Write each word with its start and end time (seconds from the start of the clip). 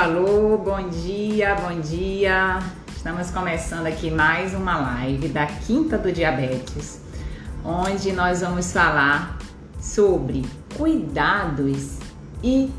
Alô, 0.00 0.56
bom 0.56 0.88
dia, 0.90 1.56
bom 1.56 1.80
dia. 1.80 2.60
Estamos 2.96 3.32
começando 3.32 3.84
aqui 3.88 4.12
mais 4.12 4.54
uma 4.54 4.78
live 4.78 5.26
da 5.26 5.44
Quinta 5.44 5.98
do 5.98 6.12
Diabetes, 6.12 7.00
onde 7.64 8.12
nós 8.12 8.40
vamos 8.40 8.72
falar 8.72 9.36
sobre 9.80 10.46
cuidados 10.76 11.98
e 12.44 12.70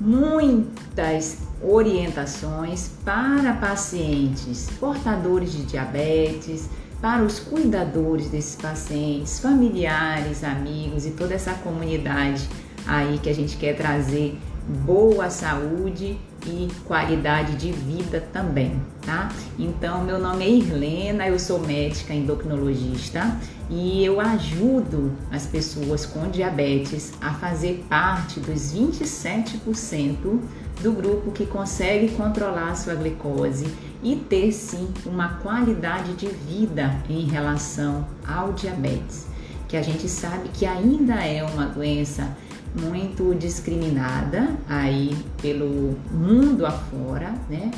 muitas 0.00 1.40
orientações 1.62 2.90
para 3.04 3.52
pacientes 3.52 4.66
portadores 4.80 5.52
de 5.52 5.64
diabetes, 5.64 6.70
para 7.02 7.22
os 7.22 7.38
cuidadores 7.38 8.30
desses 8.30 8.56
pacientes, 8.56 9.38
familiares, 9.40 10.42
amigos 10.42 11.04
e 11.04 11.10
toda 11.10 11.34
essa 11.34 11.52
comunidade 11.52 12.48
aí 12.86 13.18
que 13.18 13.28
a 13.28 13.34
gente 13.34 13.58
quer 13.58 13.76
trazer 13.76 14.38
boa 14.86 15.28
saúde 15.28 16.18
e 16.46 16.68
qualidade 16.84 17.56
de 17.56 17.72
vida 17.72 18.20
também, 18.32 18.80
tá? 19.04 19.30
Então, 19.58 20.04
meu 20.04 20.18
nome 20.18 20.44
é 20.44 20.50
Irlena, 20.50 21.28
eu 21.28 21.38
sou 21.38 21.58
médica 21.58 22.14
endocrinologista 22.14 23.36
e 23.68 24.04
eu 24.04 24.20
ajudo 24.20 25.12
as 25.30 25.46
pessoas 25.46 26.04
com 26.04 26.28
diabetes 26.28 27.12
a 27.20 27.34
fazer 27.34 27.84
parte 27.88 28.40
dos 28.40 28.74
27% 28.74 30.40
do 30.82 30.92
grupo 30.92 31.30
que 31.30 31.46
consegue 31.46 32.08
controlar 32.14 32.70
a 32.70 32.74
sua 32.74 32.94
glicose 32.94 33.66
e 34.02 34.16
ter 34.16 34.50
sim 34.52 34.88
uma 35.04 35.34
qualidade 35.34 36.14
de 36.14 36.26
vida 36.26 36.96
em 37.08 37.26
relação 37.26 38.06
ao 38.26 38.52
diabetes, 38.52 39.26
que 39.70 39.76
a 39.76 39.82
gente 39.82 40.08
sabe 40.08 40.48
que 40.52 40.66
ainda 40.66 41.14
é 41.24 41.44
uma 41.44 41.66
doença 41.66 42.36
muito 42.74 43.32
discriminada 43.36 44.50
aí 44.68 45.16
pelo 45.40 45.96
mundo 46.10 46.66
afora, 46.66 47.32
né? 47.48 47.70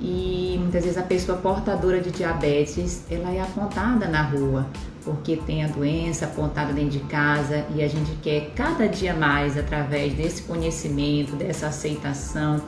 E 0.00 0.56
muitas 0.60 0.84
vezes 0.84 0.96
a 0.96 1.02
pessoa 1.02 1.38
portadora 1.38 2.00
de 2.00 2.12
diabetes, 2.12 3.04
ela 3.10 3.32
é 3.32 3.40
apontada 3.40 4.06
na 4.06 4.22
rua, 4.22 4.64
porque 5.04 5.36
tem 5.36 5.64
a 5.64 5.68
doença 5.68 6.26
apontada 6.26 6.72
dentro 6.72 6.90
de 6.90 7.00
casa 7.00 7.66
e 7.74 7.82
a 7.82 7.88
gente 7.88 8.12
quer 8.22 8.52
cada 8.54 8.86
dia 8.86 9.12
mais, 9.12 9.58
através 9.58 10.14
desse 10.14 10.42
conhecimento, 10.42 11.34
dessa 11.34 11.66
aceitação, 11.66 12.62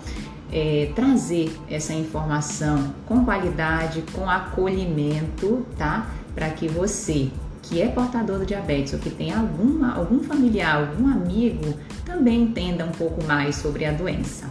é, 0.53 0.91
trazer 0.97 1.57
essa 1.71 1.95
informação 1.95 2.93
com 3.07 3.25
qualidade, 3.25 4.03
com 4.13 4.29
acolhimento, 4.29 5.65
tá? 5.79 6.11
Para 6.35 6.51
que 6.51 6.67
você 6.67 7.31
que 7.63 7.81
é 7.81 7.89
portador 7.89 8.41
do 8.41 8.47
diabetes 8.47 8.93
ou 8.93 8.99
que 8.99 9.11
tem 9.11 9.33
alguma, 9.33 9.95
algum 9.95 10.23
familiar, 10.23 10.77
algum 10.77 11.09
amigo, 11.09 11.75
também 12.05 12.43
entenda 12.43 12.85
um 12.85 12.91
pouco 12.91 13.25
mais 13.25 13.57
sobre 13.57 13.85
a 13.85 13.93
doença. 13.93 14.47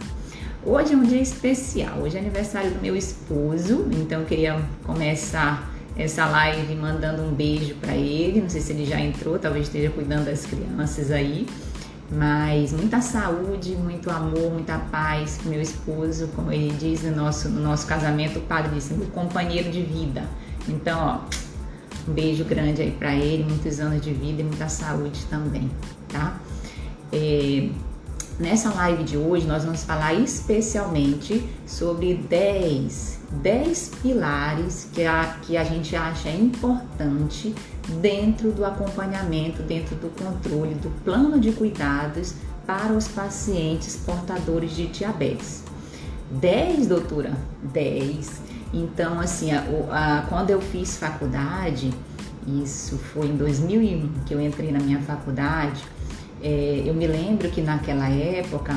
Hoje 0.64 0.94
é 0.94 0.96
um 0.96 1.02
dia 1.02 1.20
especial, 1.20 1.98
hoje 1.98 2.16
é 2.16 2.20
aniversário 2.20 2.70
do 2.70 2.80
meu 2.80 2.96
esposo, 2.96 3.88
então 3.92 4.20
eu 4.20 4.26
queria 4.26 4.60
começar 4.84 5.72
essa 5.96 6.24
live 6.26 6.74
mandando 6.74 7.22
um 7.22 7.32
beijo 7.32 7.74
para 7.74 7.94
ele. 7.94 8.40
Não 8.40 8.48
sei 8.48 8.60
se 8.60 8.72
ele 8.72 8.86
já 8.86 8.98
entrou, 9.00 9.38
talvez 9.38 9.66
esteja 9.66 9.90
cuidando 9.90 10.26
das 10.26 10.46
crianças 10.46 11.10
aí. 11.10 11.46
Mas 12.10 12.72
muita 12.72 13.00
saúde, 13.00 13.74
muito 13.74 14.10
amor, 14.10 14.52
muita 14.52 14.78
paz 14.78 15.38
pro 15.38 15.50
meu 15.50 15.62
esposo, 15.62 16.28
como 16.36 16.52
ele 16.52 16.74
diz 16.78 17.02
no 17.02 17.16
nosso, 17.16 17.48
no 17.48 17.60
nosso 17.60 17.86
casamento, 17.86 18.38
o 18.38 18.42
padre 18.42 18.74
disse, 18.74 18.92
meu 18.94 19.06
companheiro 19.08 19.70
de 19.70 19.82
vida. 19.82 20.24
Então, 20.68 20.98
ó, 20.98 21.18
um 22.08 22.12
beijo 22.12 22.44
grande 22.44 22.82
aí 22.82 22.90
para 22.90 23.14
ele, 23.14 23.44
muitos 23.44 23.80
anos 23.80 24.00
de 24.00 24.12
vida 24.12 24.42
e 24.42 24.44
muita 24.44 24.68
saúde 24.68 25.24
também, 25.30 25.70
tá? 26.08 26.40
É, 27.12 27.68
nessa 28.38 28.72
live 28.72 29.04
de 29.04 29.16
hoje 29.16 29.46
nós 29.46 29.64
vamos 29.64 29.84
falar 29.84 30.14
especialmente 30.14 31.46
sobre 31.66 32.14
10, 32.14 33.20
10 33.42 33.92
pilares 34.02 34.88
que 34.92 35.04
a, 35.04 35.36
que 35.42 35.56
a 35.56 35.64
gente 35.64 35.94
acha 35.94 36.30
importante 36.30 37.54
dentro 38.00 38.50
do 38.52 38.64
acompanhamento, 38.64 39.62
dentro 39.62 39.94
do 39.96 40.08
controle, 40.08 40.74
do 40.74 40.90
plano 41.04 41.38
de 41.38 41.52
cuidados 41.52 42.34
para 42.66 42.92
os 42.92 43.08
pacientes 43.08 43.96
portadores 43.96 44.74
de 44.74 44.86
diabetes. 44.86 45.62
10, 46.30 46.86
doutora? 46.86 47.36
10 47.62 48.40
então, 48.72 49.20
assim, 49.20 49.52
a, 49.52 49.60
a, 49.90 50.22
quando 50.28 50.50
eu 50.50 50.60
fiz 50.60 50.96
faculdade, 50.96 51.92
isso 52.46 52.96
foi 52.96 53.26
em 53.26 53.36
2001 53.36 54.24
que 54.26 54.34
eu 54.34 54.40
entrei 54.40 54.72
na 54.72 54.80
minha 54.80 55.00
faculdade, 55.00 55.82
é, 56.42 56.82
eu 56.84 56.94
me 56.94 57.06
lembro 57.06 57.48
que 57.50 57.60
naquela 57.60 58.08
época 58.08 58.74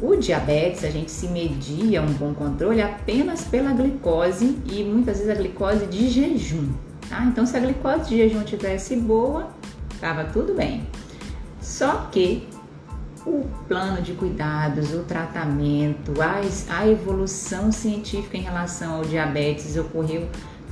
o 0.00 0.14
diabetes 0.14 0.84
a 0.84 0.90
gente 0.90 1.10
se 1.10 1.26
media 1.26 2.00
um 2.00 2.12
bom 2.12 2.32
controle 2.32 2.80
apenas 2.80 3.42
pela 3.44 3.72
glicose 3.72 4.58
e 4.70 4.84
muitas 4.84 5.18
vezes 5.18 5.32
a 5.32 5.34
glicose 5.34 5.86
de 5.86 6.08
jejum. 6.08 6.68
Tá? 7.08 7.24
Então, 7.24 7.44
se 7.44 7.56
a 7.56 7.60
glicose 7.60 8.10
de 8.10 8.18
jejum 8.18 8.44
tivesse 8.44 8.94
boa, 8.96 9.48
estava 9.92 10.24
tudo 10.24 10.54
bem. 10.54 10.86
Só 11.60 12.08
que 12.12 12.46
o 13.26 13.46
plano 13.66 14.02
de 14.02 14.12
cuidados, 14.12 14.92
o 14.92 15.02
tratamento, 15.02 16.12
a, 16.20 16.40
a 16.78 16.88
evolução 16.88 17.70
científica 17.72 18.36
em 18.36 18.42
relação 18.42 18.96
ao 18.96 19.04
diabetes 19.04 19.76
ocorreu 19.76 20.28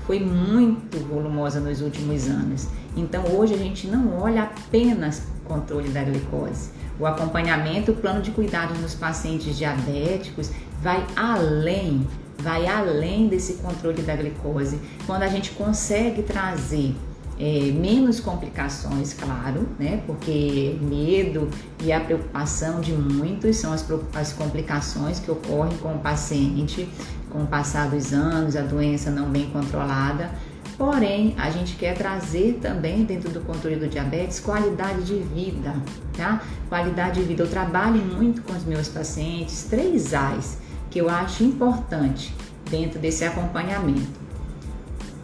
foi 0.07 0.21
muito 0.21 0.99
volumosa 0.99 1.61
nos 1.61 1.81
últimos 1.81 2.29
anos. 2.29 2.69
Então 2.97 3.25
hoje 3.37 3.55
a 3.55 3.59
gente 3.59 3.87
não 3.87 4.19
olha 4.19 4.45
apenas 4.45 5.23
o 5.41 5.49
controle 5.49 5.89
da 5.89 6.03
glicose. 6.03 6.71
O 6.99 7.05
acompanhamento, 7.05 7.93
o 7.93 7.95
plano 7.95 8.23
de 8.23 8.31
cuidados 8.31 8.79
nos 8.81 8.95
pacientes 8.95 9.57
diabéticos 9.59 10.51
vai 10.81 11.05
além, 11.15 12.07
vai 12.39 12.67
além 12.67 13.29
desse 13.29 13.55
controle 13.55 14.01
da 14.03 14.17
glicose. 14.17 14.81
Quando 15.07 15.25
a 15.25 15.29
gente 15.29 15.51
consegue 15.51 16.23
trazer 16.23 16.95
é, 17.39 17.71
menos 17.73 18.21
complicações, 18.21 19.13
claro, 19.13 19.69
né? 19.79 20.03
Porque 20.07 20.79
medo 20.81 21.49
e 21.83 21.93
a 21.93 22.01
preocupação 22.01 22.81
de 22.81 22.93
muitos 22.93 23.57
são 23.57 23.73
as, 23.73 23.87
as 24.15 24.33
complicações 24.33 25.19
que 25.19 25.31
ocorrem 25.31 25.77
com 25.79 25.95
o 25.95 25.99
paciente 25.99 26.89
com 27.31 27.43
o 27.43 27.47
passar 27.47 27.91
dos 27.91 28.13
anos, 28.13 28.57
a 28.57 28.63
doença 28.63 29.11
não 29.11 29.29
bem 29.29 29.51
controlada. 29.51 30.31
Porém, 30.79 31.35
a 31.39 31.51
gente 31.51 31.75
quer 31.77 31.97
trazer 31.97 32.59
também 32.61 33.05
dentro 33.05 33.31
do 33.31 33.41
controle 33.41 33.77
do 33.77 33.89
diabetes 33.89 34.41
qualidade 34.41 35.05
de 35.05 35.19
vida, 35.19 35.75
tá? 36.17 36.43
Qualidade 36.69 37.21
de 37.21 37.27
vida. 37.27 37.43
Eu 37.43 37.51
trabalho 37.51 38.03
muito 38.03 38.43
com 38.43 38.53
os 38.53 38.65
meus 38.65 38.89
pacientes, 38.89 39.65
três 39.65 40.13
A's 40.13 40.59
que 40.91 40.99
eu 40.99 41.09
acho 41.09 41.45
importante 41.45 42.35
dentro 42.71 42.99
desse 42.99 43.25
acompanhamento. 43.25 44.21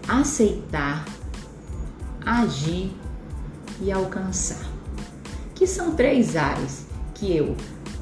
Aceitar 0.08 1.04
agir 2.24 2.92
e 3.80 3.90
alcançar. 3.90 4.64
Que 5.54 5.66
são 5.66 5.92
três 5.94 6.36
áreas 6.36 6.86
que 7.14 7.36
eu 7.36 7.56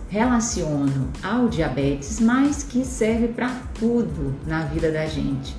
relaciono 0.08 1.08
ao 1.22 1.48
diabetes, 1.48 2.18
mas 2.20 2.62
que 2.62 2.84
serve 2.84 3.28
para 3.28 3.54
tudo 3.78 4.34
na 4.46 4.64
vida 4.64 4.90
da 4.90 5.06
gente. 5.06 5.54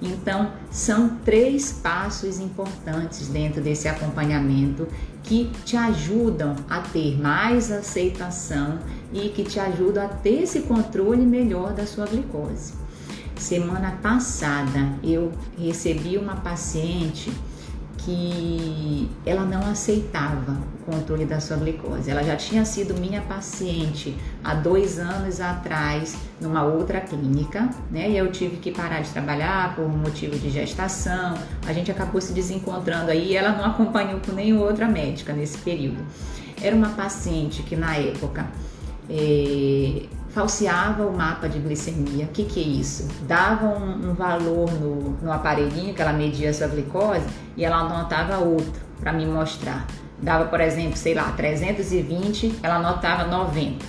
Então, 0.00 0.52
são 0.70 1.16
três 1.24 1.72
passos 1.72 2.38
importantes 2.38 3.28
dentro 3.28 3.62
desse 3.62 3.88
acompanhamento 3.88 4.86
que 5.22 5.50
te 5.64 5.76
ajudam 5.76 6.54
a 6.68 6.80
ter 6.80 7.20
mais 7.20 7.72
aceitação 7.72 8.78
e 9.12 9.30
que 9.30 9.42
te 9.42 9.58
ajudam 9.58 10.04
a 10.04 10.08
ter 10.08 10.42
esse 10.42 10.60
controle 10.60 11.24
melhor 11.24 11.72
da 11.72 11.86
sua 11.86 12.06
glicose. 12.06 12.74
Semana 13.36 13.98
passada 14.02 14.94
eu 15.02 15.32
recebi 15.58 16.16
uma 16.16 16.36
paciente 16.36 17.32
que 18.06 19.10
ela 19.26 19.44
não 19.44 19.68
aceitava 19.68 20.56
o 20.80 20.92
controle 20.92 21.24
da 21.24 21.40
sua 21.40 21.56
glicose. 21.56 22.08
Ela 22.08 22.22
já 22.22 22.36
tinha 22.36 22.64
sido 22.64 22.94
minha 22.94 23.20
paciente 23.20 24.16
há 24.44 24.54
dois 24.54 25.00
anos 25.00 25.40
atrás 25.40 26.16
numa 26.40 26.62
outra 26.62 27.00
clínica, 27.00 27.68
né? 27.90 28.08
E 28.08 28.16
eu 28.16 28.30
tive 28.30 28.58
que 28.58 28.70
parar 28.70 29.00
de 29.00 29.10
trabalhar 29.10 29.74
por 29.74 29.88
motivo 29.88 30.38
de 30.38 30.50
gestação. 30.50 31.34
A 31.66 31.72
gente 31.72 31.90
acabou 31.90 32.20
se 32.20 32.32
desencontrando 32.32 33.10
aí. 33.10 33.32
E 33.32 33.36
ela 33.36 33.50
não 33.50 33.64
acompanhou 33.64 34.20
com 34.20 34.30
nenhuma 34.30 34.66
outra 34.66 34.86
médica 34.86 35.32
nesse 35.32 35.58
período. 35.58 35.98
Era 36.62 36.76
uma 36.76 36.90
paciente 36.90 37.64
que 37.64 37.74
na 37.74 37.96
época 37.96 38.46
é, 39.10 40.02
falseava 40.36 41.06
o 41.06 41.16
mapa 41.16 41.48
de 41.48 41.58
glicemia. 41.58 42.26
O 42.26 42.28
que, 42.28 42.44
que 42.44 42.60
é 42.60 42.62
isso? 42.62 43.08
Dava 43.22 43.68
um, 43.68 44.10
um 44.10 44.12
valor 44.12 44.70
no, 44.70 45.12
no, 45.12 45.32
aparelhinho 45.32 45.94
que 45.94 46.02
ela 46.02 46.12
media 46.12 46.50
a 46.50 46.52
sua 46.52 46.66
glicose 46.66 47.24
e 47.56 47.64
ela 47.64 47.78
anotava 47.78 48.36
outro 48.36 48.82
para 49.00 49.14
me 49.14 49.24
mostrar. 49.24 49.86
Dava, 50.20 50.44
por 50.44 50.60
exemplo, 50.60 50.94
sei 50.94 51.14
lá, 51.14 51.32
320, 51.32 52.60
ela 52.62 52.74
anotava 52.74 53.24
90. 53.24 53.82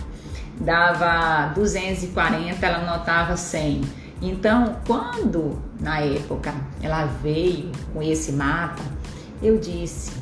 Dava 0.62 1.52
240, 1.54 2.66
ela 2.66 2.78
anotava 2.78 3.36
100. 3.36 3.82
Então, 4.22 4.78
quando 4.88 5.62
na 5.82 6.00
época 6.00 6.54
ela 6.82 7.08
veio 7.22 7.74
com 7.94 8.02
esse 8.02 8.32
mapa, 8.32 8.84
eu 9.44 9.58
disse: 9.58 10.14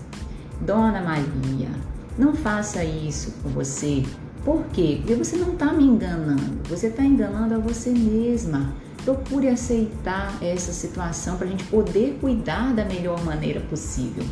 Dona 0.60 1.01
Maria, 1.01 1.69
não 2.18 2.33
faça 2.33 2.83
isso 2.83 3.31
com 3.44 3.50
você 3.50 4.04
Por 4.46 4.64
quê? 4.68 4.98
Porque 5.00 5.16
você 5.16 5.38
não 5.38 5.54
está 5.54 5.74
me 5.74 5.84
enganando, 5.84 6.60
você 6.70 6.88
está 6.88 7.04
enganando 7.04 7.56
a 7.56 7.58
você 7.58 7.90
mesma. 7.90 8.72
Procure 9.04 9.48
aceitar 9.48 10.38
essa 10.42 10.72
situação 10.72 11.36
para 11.36 11.48
a 11.48 11.50
gente 11.50 11.64
poder 11.64 12.20
cuidar 12.22 12.72
da 12.74 12.86
melhor 12.86 13.24
maneira 13.26 13.60
possível. 13.62 14.24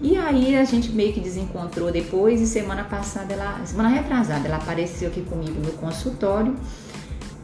E 0.00 0.16
aí 0.16 0.56
a 0.56 0.64
gente 0.64 0.90
meio 0.90 1.12
que 1.12 1.20
desencontrou 1.20 1.92
depois 1.92 2.40
e 2.40 2.46
semana 2.46 2.84
passada, 2.84 3.34
ela, 3.34 3.60
semana 3.66 3.90
retrasada, 3.90 4.48
ela 4.48 4.56
apareceu 4.56 5.08
aqui 5.08 5.20
comigo 5.20 5.60
no 5.60 5.72
consultório 5.72 6.56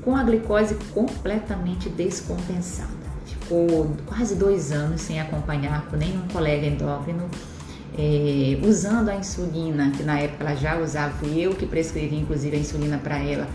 com 0.03 0.17
a 0.17 0.23
glicose 0.23 0.75
completamente 0.95 1.91
descompensada. 1.91 2.91
Ficou 3.27 3.95
quase 4.07 4.35
dois 4.35 4.73
anos 4.73 5.03
sem 5.03 5.21
acompanhar 5.21 5.87
com 5.87 5.97
nenhum 5.97 6.27
colega 6.29 6.67
endócrino 6.67 7.29
é, 7.97 8.59
usando 8.67 9.09
a 9.09 9.17
insulina, 9.17 9.91
que 9.91 10.03
na 10.03 10.19
época 10.19 10.45
ela 10.45 10.55
já 10.55 10.79
usava, 10.79 11.13
fui 11.15 11.41
eu 11.41 11.55
que 11.55 11.67
prescrevi 11.67 12.17
inclusive 12.17 12.57
a 12.57 12.61
insulina 12.61 12.99
para 12.99 13.19
ela, 13.19 13.47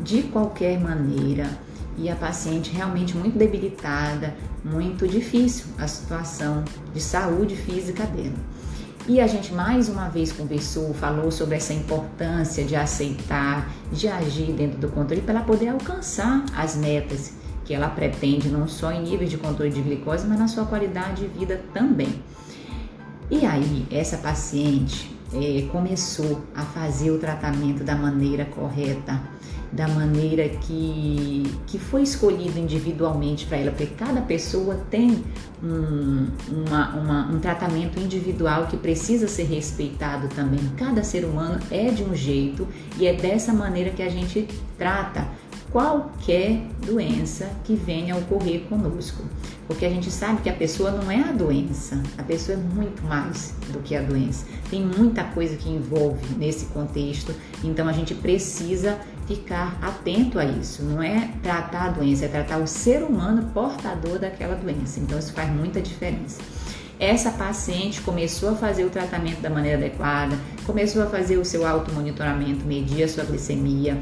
de 0.00 0.22
qualquer 0.22 0.80
maneira. 0.80 1.48
E 1.96 2.10
a 2.10 2.16
paciente 2.16 2.72
realmente 2.72 3.16
muito 3.16 3.38
debilitada, 3.38 4.34
muito 4.64 5.06
difícil 5.06 5.66
a 5.78 5.86
situação 5.86 6.64
de 6.92 7.00
saúde 7.00 7.54
física 7.54 8.04
dela. 8.04 8.34
E 9.06 9.20
a 9.20 9.26
gente 9.26 9.52
mais 9.52 9.88
uma 9.88 10.08
vez 10.08 10.32
conversou, 10.32 10.92
falou 10.94 11.30
sobre 11.30 11.56
essa 11.56 11.74
importância 11.74 12.64
de 12.64 12.74
aceitar, 12.74 13.70
de 13.92 14.08
agir 14.08 14.50
dentro 14.52 14.78
do 14.78 14.88
controle 14.88 15.20
para 15.20 15.34
ela 15.34 15.44
poder 15.44 15.68
alcançar 15.68 16.44
as 16.56 16.74
metas 16.74 17.34
que 17.64 17.74
ela 17.74 17.88
pretende, 17.88 18.48
não 18.48 18.66
só 18.66 18.90
em 18.90 19.02
nível 19.02 19.28
de 19.28 19.36
controle 19.36 19.70
de 19.70 19.82
glicose, 19.82 20.26
mas 20.26 20.38
na 20.38 20.48
sua 20.48 20.64
qualidade 20.64 21.22
de 21.22 21.38
vida 21.38 21.60
também. 21.72 22.14
E 23.30 23.46
aí, 23.46 23.86
essa 23.90 24.18
paciente 24.18 25.10
é, 25.32 25.66
começou 25.72 26.42
a 26.54 26.62
fazer 26.62 27.10
o 27.10 27.18
tratamento 27.18 27.82
da 27.82 27.96
maneira 27.96 28.44
correta, 28.44 29.20
da 29.72 29.88
maneira 29.88 30.48
que, 30.48 31.42
que 31.66 31.78
foi 31.78 32.02
escolhido 32.02 32.58
individualmente 32.58 33.44
para 33.46 33.56
ela, 33.56 33.70
porque 33.72 33.86
cada 33.86 34.20
pessoa 34.20 34.76
tem 34.88 35.24
um, 35.60 36.28
uma, 36.48 36.94
uma, 36.94 37.26
um 37.32 37.40
tratamento 37.40 37.98
individual 37.98 38.68
que 38.68 38.76
precisa 38.76 39.26
ser 39.26 39.44
respeitado 39.44 40.28
também. 40.28 40.60
Cada 40.76 41.02
ser 41.02 41.24
humano 41.24 41.58
é 41.70 41.90
de 41.90 42.04
um 42.04 42.14
jeito 42.14 42.68
e 42.98 43.06
é 43.06 43.14
dessa 43.14 43.52
maneira 43.52 43.90
que 43.90 44.02
a 44.02 44.08
gente 44.08 44.46
trata 44.78 45.26
qualquer 45.74 46.60
doença 46.86 47.50
que 47.64 47.74
venha 47.74 48.14
a 48.14 48.18
ocorrer 48.18 48.60
conosco. 48.68 49.24
Porque 49.66 49.84
a 49.84 49.90
gente 49.90 50.08
sabe 50.08 50.40
que 50.40 50.48
a 50.48 50.52
pessoa 50.52 50.92
não 50.92 51.10
é 51.10 51.20
a 51.20 51.32
doença, 51.32 52.00
a 52.16 52.22
pessoa 52.22 52.56
é 52.56 52.60
muito 52.60 53.02
mais 53.02 53.52
do 53.72 53.80
que 53.80 53.96
a 53.96 54.02
doença. 54.02 54.46
Tem 54.70 54.80
muita 54.80 55.24
coisa 55.24 55.56
que 55.56 55.68
envolve 55.68 56.36
nesse 56.36 56.66
contexto, 56.66 57.34
então 57.64 57.88
a 57.88 57.92
gente 57.92 58.14
precisa 58.14 58.96
ficar 59.26 59.76
atento 59.82 60.38
a 60.38 60.44
isso. 60.44 60.84
Não 60.84 61.02
é 61.02 61.30
tratar 61.42 61.86
a 61.86 61.90
doença, 61.90 62.26
é 62.26 62.28
tratar 62.28 62.58
o 62.58 62.68
ser 62.68 63.02
humano 63.02 63.50
portador 63.52 64.20
daquela 64.20 64.54
doença. 64.54 65.00
Então 65.00 65.18
isso 65.18 65.32
faz 65.32 65.50
muita 65.50 65.80
diferença. 65.80 66.40
Essa 67.00 67.32
paciente 67.32 68.00
começou 68.00 68.50
a 68.50 68.54
fazer 68.54 68.84
o 68.84 68.90
tratamento 68.90 69.40
da 69.40 69.50
maneira 69.50 69.76
adequada, 69.76 70.38
começou 70.64 71.02
a 71.02 71.06
fazer 71.06 71.36
o 71.36 71.44
seu 71.44 71.66
automonitoramento, 71.66 72.64
medir 72.64 73.02
a 73.02 73.08
sua 73.08 73.24
glicemia, 73.24 73.98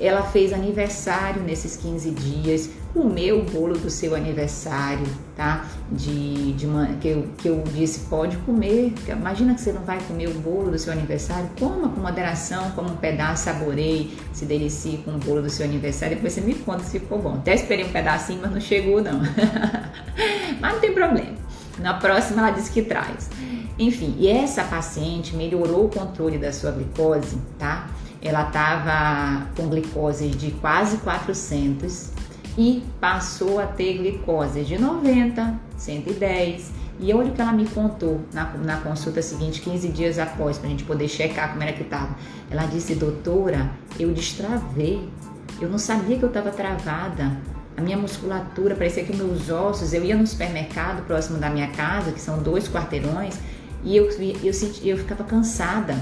ela 0.00 0.22
fez 0.22 0.52
aniversário 0.52 1.42
nesses 1.42 1.76
15 1.76 2.10
dias, 2.12 2.70
comeu 2.94 3.40
o 3.40 3.44
bolo 3.44 3.76
do 3.76 3.90
seu 3.90 4.14
aniversário, 4.14 5.06
tá? 5.36 5.66
De, 5.90 6.52
de 6.52 6.66
uma, 6.66 6.86
que, 7.00 7.08
eu, 7.08 7.28
que 7.36 7.48
eu 7.48 7.62
disse, 7.74 8.00
pode 8.08 8.36
comer. 8.38 8.94
Imagina 9.08 9.54
que 9.54 9.60
você 9.60 9.72
não 9.72 9.82
vai 9.82 9.98
comer 10.02 10.28
o 10.28 10.34
bolo 10.34 10.70
do 10.70 10.78
seu 10.78 10.92
aniversário, 10.92 11.50
coma 11.58 11.88
com 11.88 12.00
moderação, 12.00 12.70
como 12.72 12.90
um 12.90 12.96
pedaço, 12.96 13.44
saboreie, 13.44 14.16
se 14.32 14.44
delicie 14.44 14.98
com 14.98 15.12
o 15.12 15.18
bolo 15.18 15.42
do 15.42 15.50
seu 15.50 15.66
aniversário. 15.66 16.16
Depois 16.16 16.32
você 16.32 16.40
me 16.40 16.54
conta 16.54 16.84
se 16.84 16.98
ficou 16.98 17.18
bom. 17.18 17.34
Até 17.34 17.54
esperei 17.54 17.84
um 17.84 17.92
pedacinho, 17.92 18.40
mas 18.40 18.52
não 18.52 18.60
chegou, 18.60 19.02
não. 19.02 19.20
mas 20.60 20.72
não 20.74 20.80
tem 20.80 20.92
problema. 20.92 21.36
Na 21.78 21.94
próxima 21.94 22.42
ela 22.42 22.50
disse 22.50 22.70
que 22.70 22.82
traz. 22.82 23.30
Enfim, 23.78 24.16
e 24.18 24.26
essa 24.26 24.64
paciente 24.64 25.36
melhorou 25.36 25.86
o 25.86 25.88
controle 25.88 26.36
da 26.36 26.52
sua 26.52 26.72
glicose, 26.72 27.38
tá? 27.58 27.88
Ela 28.22 28.46
estava 28.48 29.46
com 29.56 29.68
glicose 29.68 30.28
de 30.28 30.50
quase 30.52 30.98
400 30.98 32.10
e 32.56 32.82
passou 33.00 33.60
a 33.60 33.66
ter 33.66 33.98
glicose 33.98 34.64
de 34.64 34.76
90, 34.78 35.60
110. 35.76 36.72
E 37.00 37.14
olha 37.14 37.28
o 37.28 37.32
que 37.32 37.40
ela 37.40 37.52
me 37.52 37.64
contou 37.66 38.20
na, 38.32 38.44
na 38.54 38.76
consulta 38.78 39.22
seguinte, 39.22 39.60
15 39.60 39.88
dias 39.90 40.18
após, 40.18 40.58
para 40.58 40.66
a 40.66 40.70
gente 40.70 40.82
poder 40.82 41.06
checar 41.06 41.50
como 41.50 41.62
era 41.62 41.72
que 41.72 41.82
estava. 41.82 42.16
Ela 42.50 42.66
disse, 42.66 42.96
doutora, 42.96 43.70
eu 43.98 44.12
destravei. 44.12 45.08
Eu 45.60 45.68
não 45.68 45.78
sabia 45.78 46.18
que 46.18 46.24
eu 46.24 46.28
estava 46.28 46.50
travada. 46.50 47.36
A 47.76 47.80
minha 47.80 47.96
musculatura, 47.96 48.74
parecia 48.74 49.04
que 49.04 49.14
meus 49.14 49.48
ossos, 49.48 49.92
eu 49.92 50.02
ia 50.04 50.16
no 50.16 50.26
supermercado 50.26 51.06
próximo 51.06 51.38
da 51.38 51.48
minha 51.48 51.68
casa, 51.68 52.10
que 52.10 52.20
são 52.20 52.42
dois 52.42 52.68
quarteirões, 52.68 53.38
e 53.84 53.96
eu, 53.96 54.08
eu, 54.42 54.52
senti, 54.52 54.88
eu 54.88 54.98
ficava 54.98 55.22
cansada. 55.22 55.96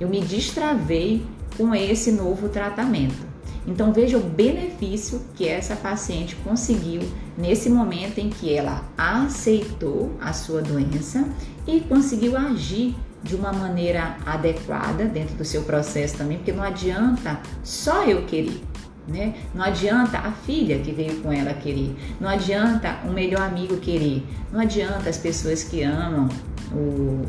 Eu 0.00 0.08
me 0.08 0.20
destravei 0.20 1.24
com 1.56 1.74
esse 1.74 2.10
novo 2.10 2.48
tratamento. 2.48 3.34
Então 3.66 3.92
veja 3.92 4.18
o 4.18 4.22
benefício 4.22 5.22
que 5.34 5.48
essa 5.48 5.74
paciente 5.74 6.36
conseguiu 6.36 7.00
nesse 7.36 7.70
momento 7.70 8.18
em 8.18 8.28
que 8.28 8.52
ela 8.52 8.84
aceitou 8.96 10.12
a 10.20 10.32
sua 10.32 10.60
doença 10.60 11.26
e 11.66 11.80
conseguiu 11.80 12.36
agir 12.36 12.94
de 13.22 13.34
uma 13.34 13.52
maneira 13.52 14.18
adequada 14.26 15.06
dentro 15.06 15.34
do 15.36 15.44
seu 15.44 15.62
processo 15.62 16.18
também, 16.18 16.36
porque 16.36 16.52
não 16.52 16.62
adianta 16.62 17.40
só 17.62 18.04
eu 18.04 18.26
querer. 18.26 18.60
Né? 19.06 19.34
Não 19.54 19.62
adianta 19.62 20.16
a 20.18 20.32
filha 20.32 20.78
que 20.78 20.90
veio 20.90 21.20
com 21.20 21.30
ela 21.30 21.52
querer, 21.52 21.94
não 22.18 22.28
adianta 22.28 23.00
o 23.04 23.12
melhor 23.12 23.42
amigo 23.42 23.76
querer, 23.76 24.24
não 24.50 24.60
adianta 24.60 25.10
as 25.10 25.18
pessoas 25.18 25.62
que 25.62 25.82
amam 25.82 26.26
o, 26.72 27.22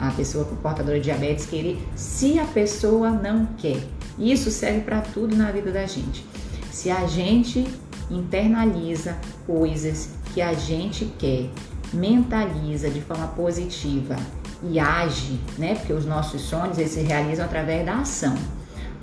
a 0.00 0.12
pessoa 0.16 0.44
com 0.44 0.54
portadora 0.56 0.98
de 0.98 1.04
diabetes 1.04 1.46
querer, 1.46 1.78
se 1.96 2.38
a 2.38 2.44
pessoa 2.44 3.10
não 3.10 3.46
quer. 3.58 3.82
Isso 4.18 4.50
serve 4.50 4.80
para 4.80 5.00
tudo 5.00 5.36
na 5.36 5.50
vida 5.50 5.70
da 5.70 5.84
gente. 5.84 6.24
Se 6.70 6.90
a 6.90 7.06
gente 7.06 7.66
internaliza 8.10 9.16
coisas 9.46 10.10
que 10.32 10.40
a 10.40 10.54
gente 10.54 11.06
quer, 11.18 11.50
mentaliza 11.92 12.88
de 12.88 13.00
forma 13.00 13.26
positiva 13.28 14.16
e 14.62 14.78
age, 14.78 15.38
né? 15.58 15.74
Porque 15.74 15.92
os 15.92 16.06
nossos 16.06 16.42
sonhos 16.42 16.78
eles 16.78 16.92
se 16.92 17.00
realizam 17.00 17.44
através 17.44 17.84
da 17.84 17.98
ação. 17.98 18.36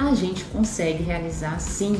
A 0.03 0.13
gente 0.13 0.43
consegue 0.43 1.01
realizar 1.01 1.57
sim. 1.61 1.97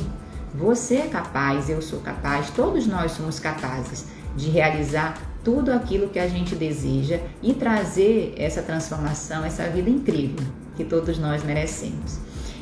Você 0.54 0.98
é 0.98 1.08
capaz, 1.08 1.70
eu 1.70 1.82
sou 1.82 2.02
capaz, 2.02 2.50
todos 2.50 2.86
nós 2.86 3.14
somos 3.14 3.40
capazes 3.40 4.08
de 4.36 4.50
realizar 4.50 5.18
tudo 5.42 5.72
aquilo 5.72 6.10
que 6.10 6.20
a 6.20 6.28
gente 6.28 6.54
deseja 6.54 7.22
e 7.42 7.54
trazer 7.54 8.36
essa 8.38 8.62
transformação, 8.62 9.46
essa 9.46 9.70
vida 9.70 9.90
incrível 9.90 10.46
que 10.76 10.84
todos 10.84 11.18
nós 11.18 11.46
merecemos. 11.46 12.20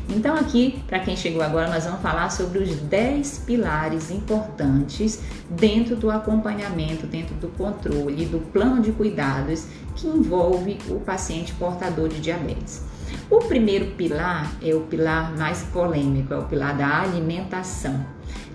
Então, 0.07 0.35
aqui, 0.35 0.83
para 0.87 0.99
quem 0.99 1.17
chegou 1.17 1.41
agora, 1.41 1.67
nós 1.69 1.85
vamos 1.85 2.01
falar 2.01 2.29
sobre 2.29 2.59
os 2.59 2.75
10 2.75 3.39
pilares 3.39 4.11
importantes 4.11 5.21
dentro 5.49 5.95
do 5.95 6.11
acompanhamento, 6.11 7.07
dentro 7.07 7.33
do 7.35 7.47
controle, 7.47 8.25
do 8.25 8.39
plano 8.51 8.79
de 8.79 8.91
cuidados 8.91 9.65
que 9.95 10.05
envolve 10.07 10.77
o 10.87 10.99
paciente 10.99 11.51
portador 11.55 12.09
de 12.09 12.21
diabetes. 12.21 12.83
O 13.29 13.39
primeiro 13.39 13.91
pilar 13.91 14.51
é 14.61 14.73
o 14.73 14.81
pilar 14.81 15.35
mais 15.37 15.63
polêmico, 15.63 16.33
é 16.33 16.37
o 16.37 16.43
pilar 16.43 16.75
da 16.75 17.01
alimentação. 17.01 18.05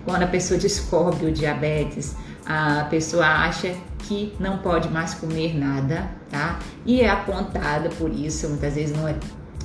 Quando 0.05 0.23
a 0.23 0.27
pessoa 0.27 0.59
descobre 0.59 1.25
o 1.25 1.31
diabetes, 1.31 2.15
a 2.45 2.85
pessoa 2.89 3.25
acha 3.25 3.75
que 3.99 4.33
não 4.39 4.59
pode 4.59 4.89
mais 4.89 5.13
comer 5.13 5.57
nada, 5.57 6.09
tá? 6.29 6.59
E 6.85 7.01
é 7.01 7.09
apontada 7.09 7.89
por 7.89 8.09
isso, 8.09 8.47
muitas 8.47 8.75
vezes 8.75 8.95
não 8.95 9.07
é 9.07 9.15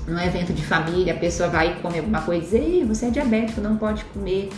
num 0.07 0.19
evento 0.19 0.53
de 0.53 0.65
família, 0.65 1.15
a 1.15 1.17
pessoa 1.17 1.49
vai 1.49 1.81
comer 1.81 2.01
alguma 2.01 2.23
coisa 2.23 2.59
e 2.59 2.81
diz, 2.81 2.89
você 2.89 3.07
é 3.07 3.11
diabético, 3.11 3.61
não 3.61 3.77
pode 3.77 4.05
comer. 4.07 4.51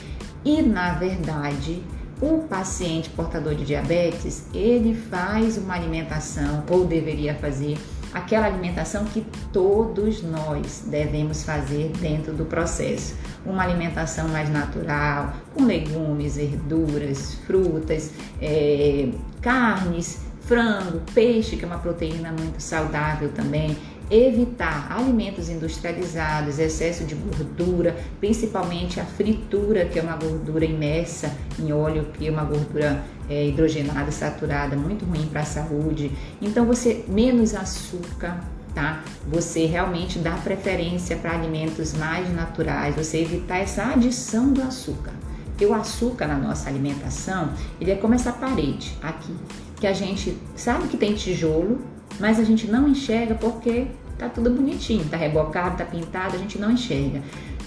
E 0.42 0.62
na 0.62 0.94
verdade, 0.94 1.82
o 2.20 2.38
paciente 2.48 3.10
portador 3.10 3.54
de 3.54 3.64
diabetes, 3.64 4.46
ele 4.54 4.94
faz 4.94 5.58
uma 5.58 5.74
alimentação, 5.74 6.64
ou 6.70 6.86
deveria 6.86 7.34
fazer, 7.34 7.76
aquela 8.14 8.46
alimentação 8.46 9.04
que 9.04 9.26
todos 9.52 10.22
nós 10.22 10.84
devemos 10.86 11.42
fazer 11.42 11.90
dentro 12.00 12.32
do 12.32 12.44
processo. 12.44 13.16
Uma 13.44 13.64
alimentação 13.64 14.28
mais 14.28 14.48
natural, 14.48 15.34
com 15.52 15.64
legumes, 15.64 16.36
verduras, 16.36 17.34
frutas, 17.46 18.12
é, 18.40 19.08
carnes, 19.42 20.20
frango, 20.42 21.00
peixe, 21.12 21.56
que 21.56 21.64
é 21.64 21.66
uma 21.66 21.78
proteína 21.78 22.30
muito 22.30 22.60
saudável 22.60 23.30
também, 23.30 23.76
evitar 24.10 24.92
alimentos 24.92 25.48
industrializados, 25.48 26.58
excesso 26.58 27.04
de 27.04 27.14
gordura, 27.14 27.96
principalmente 28.20 29.00
a 29.00 29.04
fritura, 29.04 29.86
que 29.86 29.98
é 29.98 30.02
uma 30.02 30.16
gordura 30.16 30.64
imersa 30.64 31.34
em 31.58 31.72
óleo, 31.72 32.06
que 32.12 32.26
é 32.26 32.30
uma 32.30 32.44
gordura 32.44 33.02
é, 33.28 33.46
hidrogenada, 33.46 34.10
saturada, 34.10 34.76
muito 34.76 35.04
ruim 35.04 35.26
para 35.26 35.40
a 35.40 35.46
saúde. 35.46 36.10
Então, 36.40 36.66
você 36.66 37.04
menos 37.08 37.54
açúcar, 37.54 38.40
tá? 38.74 39.02
Você 39.28 39.66
realmente 39.66 40.18
dá 40.18 40.32
preferência 40.32 41.16
para 41.16 41.32
alimentos 41.32 41.94
mais 41.94 42.30
naturais, 42.34 42.94
você 42.94 43.18
evitar 43.18 43.58
essa 43.58 43.84
adição 43.92 44.52
do 44.52 44.62
açúcar. 44.62 45.12
Porque 45.46 45.64
o 45.66 45.72
açúcar 45.72 46.26
na 46.26 46.36
nossa 46.36 46.68
alimentação, 46.68 47.50
ele 47.80 47.92
é 47.92 47.94
como 47.94 48.14
essa 48.14 48.32
parede 48.32 48.98
aqui, 49.00 49.34
que 49.80 49.86
a 49.86 49.92
gente 49.92 50.36
sabe 50.56 50.88
que 50.88 50.96
tem 50.96 51.14
tijolo, 51.14 51.93
mas 52.18 52.38
a 52.38 52.44
gente 52.44 52.66
não 52.66 52.88
enxerga 52.88 53.34
porque 53.34 53.86
tá 54.18 54.28
tudo 54.28 54.50
bonitinho, 54.50 55.04
tá 55.08 55.16
rebocado, 55.16 55.76
tá 55.76 55.84
pintado, 55.84 56.36
a 56.36 56.38
gente 56.38 56.58
não 56.58 56.70
enxerga. 56.70 57.22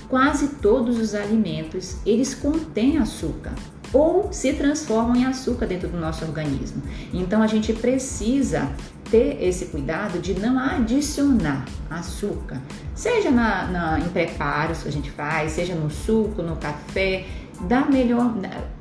Quase 0.09 0.47
todos 0.61 0.97
os 0.97 1.13
alimentos, 1.13 1.97
eles 2.05 2.33
contêm 2.33 2.97
açúcar 2.97 3.53
ou 3.93 4.31
se 4.31 4.53
transformam 4.53 5.15
em 5.15 5.25
açúcar 5.25 5.65
dentro 5.65 5.87
do 5.89 5.97
nosso 5.97 6.25
organismo. 6.25 6.81
Então 7.13 7.41
a 7.41 7.47
gente 7.47 7.73
precisa 7.73 8.69
ter 9.09 9.41
esse 9.41 9.65
cuidado 9.67 10.19
de 10.19 10.33
não 10.33 10.59
adicionar 10.59 11.65
açúcar, 11.89 12.61
seja 12.93 13.31
na, 13.31 13.67
na, 13.67 13.99
em 13.99 14.09
preparos 14.09 14.83
que 14.83 14.89
a 14.89 14.91
gente 14.91 15.09
faz, 15.11 15.53
seja 15.53 15.73
no 15.73 15.89
suco, 15.89 16.41
no 16.41 16.57
café, 16.57 17.25
da 17.61 17.85
melhor, 17.85 18.33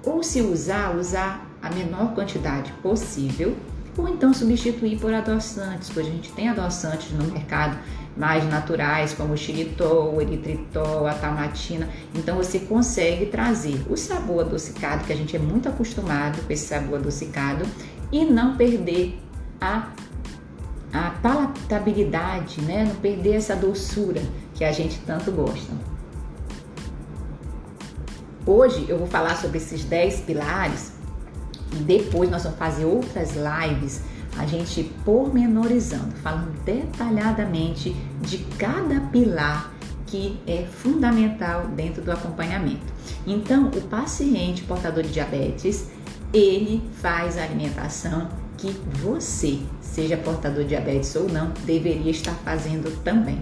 ou 0.05 0.23
se 0.23 0.43
usar, 0.43 0.97
usar 0.97 1.47
a 1.63 1.71
menor 1.71 2.15
quantidade 2.15 2.73
possível, 2.83 3.57
ou 3.97 4.09
então 4.09 4.33
substituir 4.33 4.99
por 4.99 5.13
adoçantes, 5.13 5.91
pois 5.93 6.07
a 6.07 6.11
gente 6.11 6.31
tem 6.33 6.49
adoçantes 6.49 7.13
no 7.13 7.25
mercado 7.33 7.79
mais 8.17 8.45
naturais, 8.49 9.13
como 9.13 9.35
o 9.35 9.37
xilitol, 9.37 10.15
o 10.15 10.21
eritritol, 10.21 11.07
a 11.07 11.15
tamatina. 11.15 11.89
Então 12.15 12.37
você 12.37 12.61
consegue 12.61 13.27
trazer 13.27 13.81
o 13.91 13.97
sabor 13.97 14.45
adocicado, 14.45 15.05
que 15.05 15.13
a 15.13 15.17
gente 15.17 15.37
é 15.37 15.39
muito 15.39 15.69
acostumado 15.69 16.41
com 16.43 16.53
esse 16.53 16.67
sabor 16.67 16.99
adocicado, 16.99 17.67
e 18.11 18.25
não 18.25 18.57
perder 18.57 19.19
a, 19.61 19.89
a 20.93 21.11
palatabilidade, 21.23 22.61
né? 22.63 22.85
não 22.85 22.97
perder 22.97 23.35
essa 23.35 23.55
doçura 23.55 24.23
que 24.55 24.65
a 24.65 24.73
gente 24.73 24.99
tanto 25.01 25.31
gosta. 25.31 25.73
Hoje 28.47 28.87
eu 28.89 28.97
vou 28.97 29.09
falar 29.09 29.37
sobre 29.37 29.59
esses 29.59 29.85
10 29.85 30.21
pilares 30.21 30.93
depois 31.83 32.31
nós 32.31 32.43
vamos 32.43 32.59
fazer 32.59 32.85
outras 32.85 33.33
lives 33.35 34.03
a 34.39 34.47
gente 34.47 34.85
pormenorizando, 35.05 36.15
falando 36.23 36.53
detalhadamente 36.65 37.97
de 38.21 38.39
cada 38.59 39.01
pilar 39.01 39.73
que 40.07 40.39
é 40.47 40.65
fundamental 40.65 41.67
dentro 41.69 42.03
do 42.03 42.13
acompanhamento. 42.13 42.93
Então, 43.27 43.69
o 43.69 43.81
paciente 43.83 44.63
portador 44.63 45.03
de 45.03 45.11
diabetes, 45.11 45.89
ele 46.33 46.83
faz 47.01 47.37
a 47.39 47.43
alimentação 47.43 48.29
que 48.57 48.71
você, 49.03 49.59
seja 49.81 50.17
portador 50.17 50.63
de 50.63 50.71
diabetes 50.71 51.15
ou 51.17 51.29
não, 51.29 51.51
deveria 51.65 52.11
estar 52.11 52.35
fazendo 52.45 53.03
também. 53.03 53.41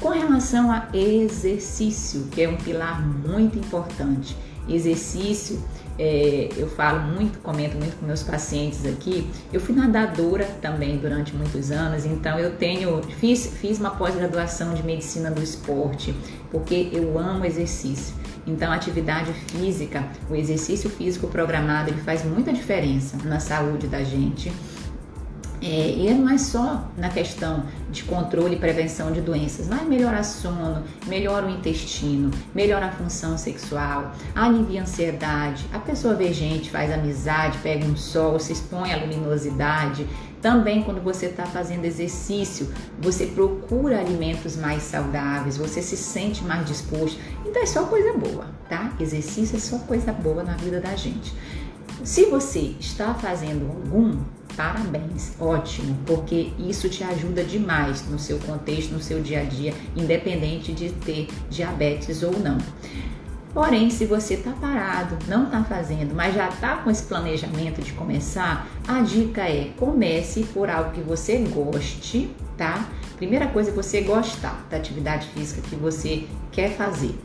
Com 0.00 0.10
relação 0.10 0.70
a 0.70 0.88
exercício, 0.92 2.28
que 2.30 2.42
é 2.42 2.48
um 2.48 2.56
pilar 2.56 3.00
muito 3.00 3.58
importante, 3.58 4.36
exercício 4.68 5.60
é, 5.98 6.48
eu 6.56 6.68
falo 6.68 7.00
muito, 7.00 7.38
comento 7.40 7.76
muito 7.76 7.96
com 7.98 8.06
meus 8.06 8.22
pacientes 8.22 8.86
aqui. 8.86 9.28
Eu 9.52 9.60
fui 9.60 9.74
nadadora 9.74 10.44
também 10.62 10.96
durante 10.96 11.34
muitos 11.34 11.70
anos, 11.70 12.06
então 12.06 12.38
eu 12.38 12.52
tenho 12.52 13.02
fiz, 13.02 13.46
fiz 13.46 13.80
uma 13.80 13.90
pós-graduação 13.90 14.74
de 14.74 14.82
medicina 14.82 15.30
do 15.30 15.42
esporte, 15.42 16.14
porque 16.50 16.88
eu 16.92 17.18
amo 17.18 17.44
exercício. 17.44 18.14
Então, 18.46 18.72
a 18.72 18.76
atividade 18.76 19.30
física, 19.32 20.02
o 20.30 20.34
exercício 20.34 20.88
físico 20.88 21.26
programado, 21.26 21.90
ele 21.90 22.00
faz 22.00 22.24
muita 22.24 22.50
diferença 22.50 23.18
na 23.24 23.40
saúde 23.40 23.86
da 23.86 24.02
gente. 24.02 24.50
É, 25.60 25.90
e 25.90 26.14
não 26.14 26.32
é 26.32 26.38
só 26.38 26.88
na 26.96 27.08
questão 27.08 27.64
de 27.90 28.04
controle 28.04 28.54
e 28.54 28.58
prevenção 28.58 29.10
de 29.10 29.20
doenças, 29.20 29.66
vai 29.66 29.84
melhorar 29.84 30.22
sono, 30.22 30.84
melhora 31.06 31.46
o 31.46 31.50
intestino, 31.50 32.30
melhora 32.54 32.86
a 32.86 32.92
função 32.92 33.36
sexual, 33.36 34.12
alivia 34.34 34.80
a 34.80 34.82
ansiedade, 34.84 35.66
a 35.72 35.80
pessoa 35.80 36.14
vê 36.14 36.32
gente, 36.32 36.70
faz 36.70 36.92
amizade, 36.92 37.58
pega 37.58 37.84
um 37.84 37.96
sol, 37.96 38.38
se 38.38 38.52
expõe 38.52 38.92
à 38.92 38.96
luminosidade. 38.98 40.06
Também 40.40 40.84
quando 40.84 41.02
você 41.02 41.26
está 41.26 41.44
fazendo 41.44 41.84
exercício, 41.84 42.72
você 43.00 43.26
procura 43.26 43.98
alimentos 43.98 44.56
mais 44.56 44.84
saudáveis, 44.84 45.56
você 45.56 45.82
se 45.82 45.96
sente 45.96 46.44
mais 46.44 46.64
disposto. 46.64 47.18
Então 47.44 47.60
é 47.60 47.66
só 47.66 47.86
coisa 47.86 48.12
boa, 48.12 48.46
tá? 48.68 48.92
Exercício 49.00 49.56
é 49.56 49.60
só 49.60 49.78
coisa 49.78 50.12
boa 50.12 50.44
na 50.44 50.54
vida 50.54 50.80
da 50.80 50.94
gente. 50.94 51.34
Se 52.04 52.26
você 52.26 52.74
está 52.78 53.12
fazendo 53.14 53.66
algum, 53.66 54.18
parabéns, 54.56 55.32
ótimo, 55.38 55.96
porque 56.06 56.52
isso 56.58 56.88
te 56.88 57.02
ajuda 57.04 57.42
demais 57.44 58.08
no 58.08 58.18
seu 58.18 58.38
contexto, 58.38 58.92
no 58.92 59.00
seu 59.00 59.20
dia 59.20 59.40
a 59.40 59.44
dia, 59.44 59.74
independente 59.96 60.72
de 60.72 60.90
ter 60.90 61.28
diabetes 61.50 62.22
ou 62.22 62.38
não. 62.38 62.58
Porém, 63.52 63.90
se 63.90 64.04
você 64.04 64.34
está 64.34 64.52
parado, 64.52 65.18
não 65.26 65.44
está 65.44 65.64
fazendo, 65.64 66.14
mas 66.14 66.34
já 66.34 66.48
está 66.48 66.76
com 66.76 66.90
esse 66.90 67.02
planejamento 67.02 67.82
de 67.82 67.92
começar, 67.92 68.68
a 68.86 69.00
dica 69.00 69.42
é 69.42 69.72
comece 69.76 70.44
por 70.54 70.70
algo 70.70 70.92
que 70.92 71.00
você 71.00 71.38
goste, 71.38 72.30
tá? 72.56 72.86
Primeira 73.16 73.48
coisa 73.48 73.70
é 73.70 73.74
você 73.74 74.02
gostar 74.02 74.64
da 74.70 74.76
atividade 74.76 75.26
física 75.28 75.60
que 75.62 75.74
você 75.74 76.26
quer 76.52 76.76
fazer. 76.76 77.18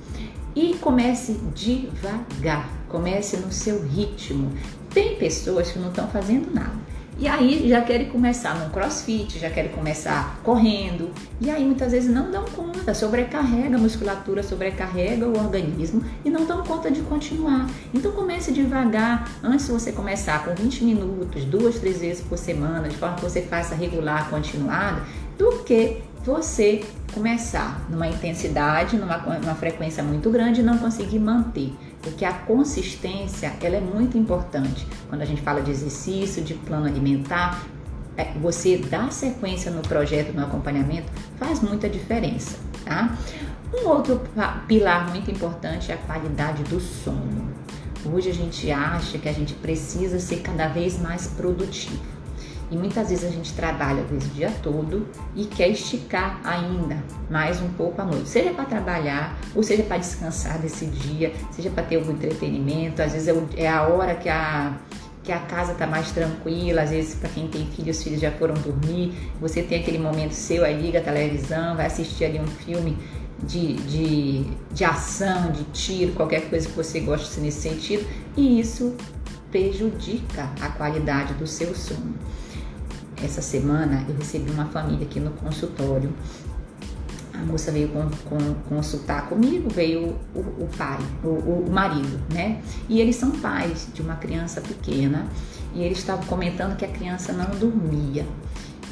E 0.55 0.75
comece 0.75 1.39
devagar, 1.55 2.69
comece 2.87 3.37
no 3.37 3.51
seu 3.51 3.81
ritmo. 3.83 4.51
Tem 4.93 5.15
pessoas 5.15 5.71
que 5.71 5.79
não 5.79 5.89
estão 5.89 6.07
fazendo 6.07 6.53
nada 6.53 6.83
e 7.17 7.27
aí 7.27 7.69
já 7.69 7.81
querem 7.81 8.09
começar 8.09 8.55
no 8.55 8.71
crossfit, 8.71 9.37
já 9.37 9.49
querem 9.49 9.71
começar 9.71 10.39
correndo. 10.43 11.11
E 11.39 11.49
aí 11.49 11.63
muitas 11.63 11.91
vezes 11.91 12.11
não 12.11 12.31
dão 12.31 12.43
conta, 12.45 12.93
sobrecarrega 12.93 13.75
a 13.75 13.79
musculatura, 13.79 14.41
sobrecarrega 14.41 15.27
o 15.27 15.37
organismo 15.37 16.03
e 16.25 16.29
não 16.29 16.45
dão 16.45 16.63
conta 16.63 16.89
de 16.89 17.01
continuar. 17.01 17.69
Então 17.93 18.11
comece 18.11 18.51
devagar, 18.51 19.29
antes 19.43 19.67
de 19.67 19.71
você 19.71 19.91
começar 19.91 20.43
com 20.43 20.55
20 20.55 20.83
minutos, 20.83 21.45
duas, 21.45 21.75
três 21.75 21.99
vezes 21.99 22.23
por 22.23 22.37
semana, 22.37 22.89
de 22.89 22.97
forma 22.97 23.15
que 23.15 23.21
você 23.21 23.41
faça 23.43 23.75
regular, 23.75 24.29
continuada, 24.29 25.03
do 25.37 25.63
que 25.63 26.01
você 26.25 26.83
começar 27.13 27.85
numa 27.89 28.07
intensidade, 28.07 28.97
numa, 28.97 29.17
numa 29.17 29.55
frequência 29.55 30.03
muito 30.03 30.29
grande 30.29 30.61
e 30.61 30.63
não 30.63 30.77
conseguir 30.77 31.19
manter 31.19 31.73
porque 32.03 32.25
a 32.25 32.33
consistência 32.33 33.53
ela 33.61 33.77
é 33.77 33.81
muito 33.81 34.17
importante. 34.17 34.85
Quando 35.09 35.21
a 35.21 35.25
gente 35.25 35.41
fala 35.41 35.61
de 35.61 35.71
exercício, 35.71 36.43
de 36.43 36.53
plano 36.53 36.85
alimentar, 36.85 37.63
é, 38.17 38.33
você 38.33 38.77
dar 38.77 39.11
sequência 39.11 39.71
no 39.71 39.81
projeto, 39.81 40.33
no 40.33 40.43
acompanhamento, 40.43 41.09
faz 41.37 41.61
muita 41.61 41.89
diferença, 41.89 42.57
tá? 42.83 43.17
Um 43.73 43.87
outro 43.87 44.21
pilar 44.67 45.09
muito 45.09 45.31
importante 45.31 45.91
é 45.91 45.95
a 45.95 45.97
qualidade 45.97 46.61
do 46.63 46.79
sono. 46.79 47.51
Hoje 48.05 48.29
a 48.29 48.33
gente 48.33 48.69
acha 48.69 49.17
que 49.17 49.29
a 49.29 49.33
gente 49.33 49.53
precisa 49.55 50.19
ser 50.19 50.41
cada 50.41 50.67
vez 50.67 51.01
mais 51.01 51.27
produtivo. 51.27 52.12
E 52.73 52.75
muitas 52.75 53.09
vezes 53.09 53.23
a 53.23 53.29
gente 53.29 53.53
trabalha 53.53 54.03
o 54.11 54.17
dia 54.17 54.51
todo 54.63 55.07
e 55.35 55.45
quer 55.45 55.69
esticar 55.69 56.41
ainda 56.43 56.97
mais 57.29 57.61
um 57.61 57.69
pouco 57.69 58.01
a 58.01 58.03
noite, 58.03 58.27
seja 58.27 58.51
para 58.51 58.65
trabalhar, 58.65 59.37
ou 59.53 59.61
seja 59.61 59.83
para 59.83 59.97
descansar 59.97 60.57
desse 60.57 60.87
dia, 60.87 61.31
seja 61.51 61.69
para 61.69 61.83
ter 61.83 61.97
algum 61.97 62.13
entretenimento. 62.13 62.99
Às 62.99 63.13
vezes 63.13 63.27
é, 63.27 63.61
é 63.61 63.69
a 63.69 63.83
hora 63.83 64.15
que 64.15 64.27
a 64.27 64.73
que 65.21 65.31
a 65.31 65.39
casa 65.39 65.71
está 65.71 65.87
mais 65.87 66.11
tranquila, 66.11 66.81
às 66.81 66.89
vezes 66.89 67.15
para 67.15 67.29
quem 67.29 67.47
tem 67.47 67.65
filhos, 67.67 67.97
os 67.97 68.03
filhos 68.03 68.19
já 68.19 68.29
foram 68.31 68.55
dormir, 68.55 69.13
você 69.39 69.61
tem 69.61 69.79
aquele 69.79 69.97
momento 69.97 70.33
seu, 70.33 70.65
aí 70.65 70.81
liga 70.81 70.99
a 70.99 71.01
televisão, 71.01 71.77
vai 71.77 71.85
assistir 71.85 72.25
ali 72.25 72.41
um 72.41 72.47
filme 72.47 72.97
de, 73.41 73.73
de, 73.75 74.43
de 74.73 74.83
ação, 74.83 75.49
de 75.51 75.63
tiro, 75.65 76.11
qualquer 76.11 76.49
coisa 76.49 76.67
que 76.67 76.75
você 76.75 76.99
goste 76.99 77.39
nesse 77.39 77.61
sentido, 77.61 78.05
e 78.35 78.59
isso 78.59 78.97
prejudica 79.49 80.49
a 80.59 80.67
qualidade 80.67 81.35
do 81.35 81.47
seu 81.47 81.73
sono 81.73 82.15
essa 83.21 83.41
semana 83.41 84.05
eu 84.07 84.15
recebi 84.15 84.49
uma 84.51 84.65
família 84.65 85.05
aqui 85.05 85.19
no 85.19 85.31
consultório. 85.31 86.11
A 87.33 87.45
moça 87.45 87.71
veio 87.71 87.89
com, 87.89 88.09
com, 88.29 88.53
consultar 88.69 89.27
comigo, 89.27 89.69
veio 89.69 90.15
o, 90.35 90.39
o 90.39 90.69
pai, 90.77 90.99
o, 91.23 91.27
o, 91.27 91.71
marido, 91.71 92.19
né? 92.31 92.61
E 92.87 93.01
eles 93.01 93.15
são 93.15 93.31
pais 93.31 93.87
de 93.93 94.01
uma 94.01 94.15
criança 94.15 94.61
pequena 94.61 95.27
e 95.73 95.81
eles 95.81 95.97
estavam 95.97 96.23
comentando 96.25 96.77
que 96.77 96.85
a 96.85 96.87
criança 96.87 97.33
não 97.33 97.49
dormia. 97.57 98.25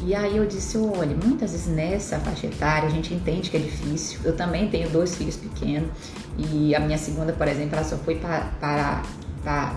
E 0.03 0.15
aí 0.15 0.35
eu 0.35 0.47
disse, 0.47 0.77
olha, 0.79 1.15
muitas 1.15 1.51
vezes 1.51 1.67
nessa 1.67 2.19
faixa 2.19 2.47
etária 2.47 2.87
a 2.87 2.91
gente 2.91 3.13
entende 3.13 3.51
que 3.51 3.57
é 3.57 3.59
difícil. 3.59 4.19
Eu 4.23 4.35
também 4.35 4.67
tenho 4.67 4.89
dois 4.89 5.15
filhos 5.15 5.35
pequenos 5.35 5.91
e 6.37 6.73
a 6.73 6.79
minha 6.79 6.97
segunda, 6.97 7.31
por 7.33 7.47
exemplo, 7.47 7.75
ela 7.75 7.85
só 7.85 7.97
foi 7.97 8.15
para, 8.15 9.03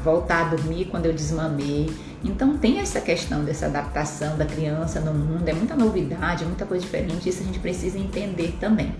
voltar 0.03 0.47
a 0.47 0.49
dormir 0.57 0.87
quando 0.87 1.07
eu 1.07 1.13
desmamei. 1.13 1.91
Então 2.25 2.57
tem 2.57 2.81
essa 2.81 3.01
questão 3.01 3.45
dessa 3.45 3.67
adaptação 3.67 4.37
da 4.37 4.47
criança 4.47 4.99
no 4.99 5.13
mundo, 5.13 5.47
é 5.47 5.53
muita 5.53 5.77
novidade, 5.77 6.43
é 6.43 6.47
muita 6.47 6.65
coisa 6.65 6.83
diferente, 6.83 7.29
isso 7.29 7.43
a 7.43 7.47
gente 7.47 7.59
precisa 7.59 7.99
entender 7.99 8.57
também. 8.59 8.95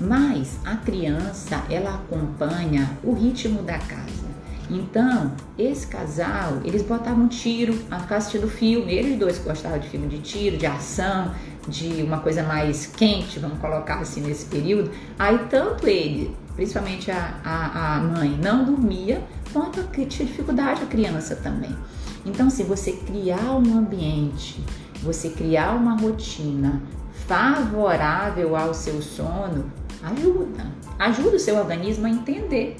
Mas 0.00 0.56
a 0.64 0.76
criança, 0.76 1.62
ela 1.68 1.96
acompanha 1.96 2.96
o 3.02 3.12
ritmo 3.12 3.62
da 3.62 3.76
casa. 3.76 4.30
Então, 4.70 5.32
esse 5.58 5.86
casal, 5.88 6.60
eles 6.64 6.82
botavam 6.82 7.26
tiro, 7.26 7.76
a 7.90 7.98
ficar 7.98 8.18
assistindo 8.18 8.48
filme, 8.48 8.94
eles 8.94 9.18
dois 9.18 9.38
gostavam 9.38 9.80
de 9.80 9.88
filme 9.88 10.06
de 10.06 10.18
tiro, 10.20 10.56
de 10.56 10.64
ação, 10.64 11.34
de 11.68 12.02
uma 12.04 12.20
coisa 12.20 12.44
mais 12.44 12.86
quente, 12.86 13.40
vamos 13.40 13.58
colocar 13.58 13.96
assim 13.96 14.20
nesse 14.20 14.46
período, 14.46 14.90
aí 15.18 15.38
tanto 15.50 15.88
ele, 15.88 16.34
principalmente 16.54 17.10
a, 17.10 17.40
a, 17.44 17.96
a 17.96 18.00
mãe, 18.00 18.38
não 18.40 18.64
dormia, 18.64 19.20
quanto 19.52 19.82
tinha 20.06 20.06
dificuldade 20.06 20.82
a 20.84 20.86
criança 20.86 21.34
também. 21.34 21.76
Então, 22.24 22.50
se 22.50 22.62
você 22.62 22.92
criar 22.92 23.52
um 23.56 23.78
ambiente, 23.78 24.62
você 25.02 25.30
criar 25.30 25.72
uma 25.72 25.96
rotina 25.96 26.82
favorável 27.26 28.56
ao 28.56 28.74
seu 28.74 29.00
sono, 29.00 29.70
ajuda. 30.02 30.66
Ajuda 30.98 31.36
o 31.36 31.40
seu 31.40 31.56
organismo 31.56 32.06
a 32.06 32.10
entender 32.10 32.76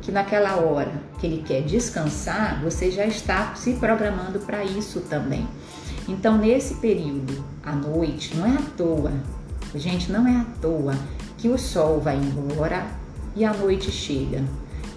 que 0.00 0.12
naquela 0.12 0.56
hora 0.56 1.02
que 1.18 1.26
ele 1.26 1.42
quer 1.42 1.62
descansar, 1.62 2.62
você 2.62 2.90
já 2.90 3.04
está 3.04 3.54
se 3.54 3.74
programando 3.74 4.38
para 4.38 4.64
isso 4.64 5.00
também. 5.00 5.46
Então, 6.08 6.38
nesse 6.38 6.76
período, 6.76 7.44
à 7.62 7.72
noite, 7.72 8.34
não 8.34 8.46
é 8.46 8.56
à 8.56 8.62
toa, 8.76 9.12
gente, 9.74 10.10
não 10.10 10.26
é 10.26 10.36
à 10.36 10.46
toa 10.62 10.94
que 11.36 11.48
o 11.48 11.58
sol 11.58 12.00
vai 12.00 12.16
embora 12.16 12.86
e 13.36 13.44
a 13.44 13.52
noite 13.52 13.90
chega, 13.90 14.42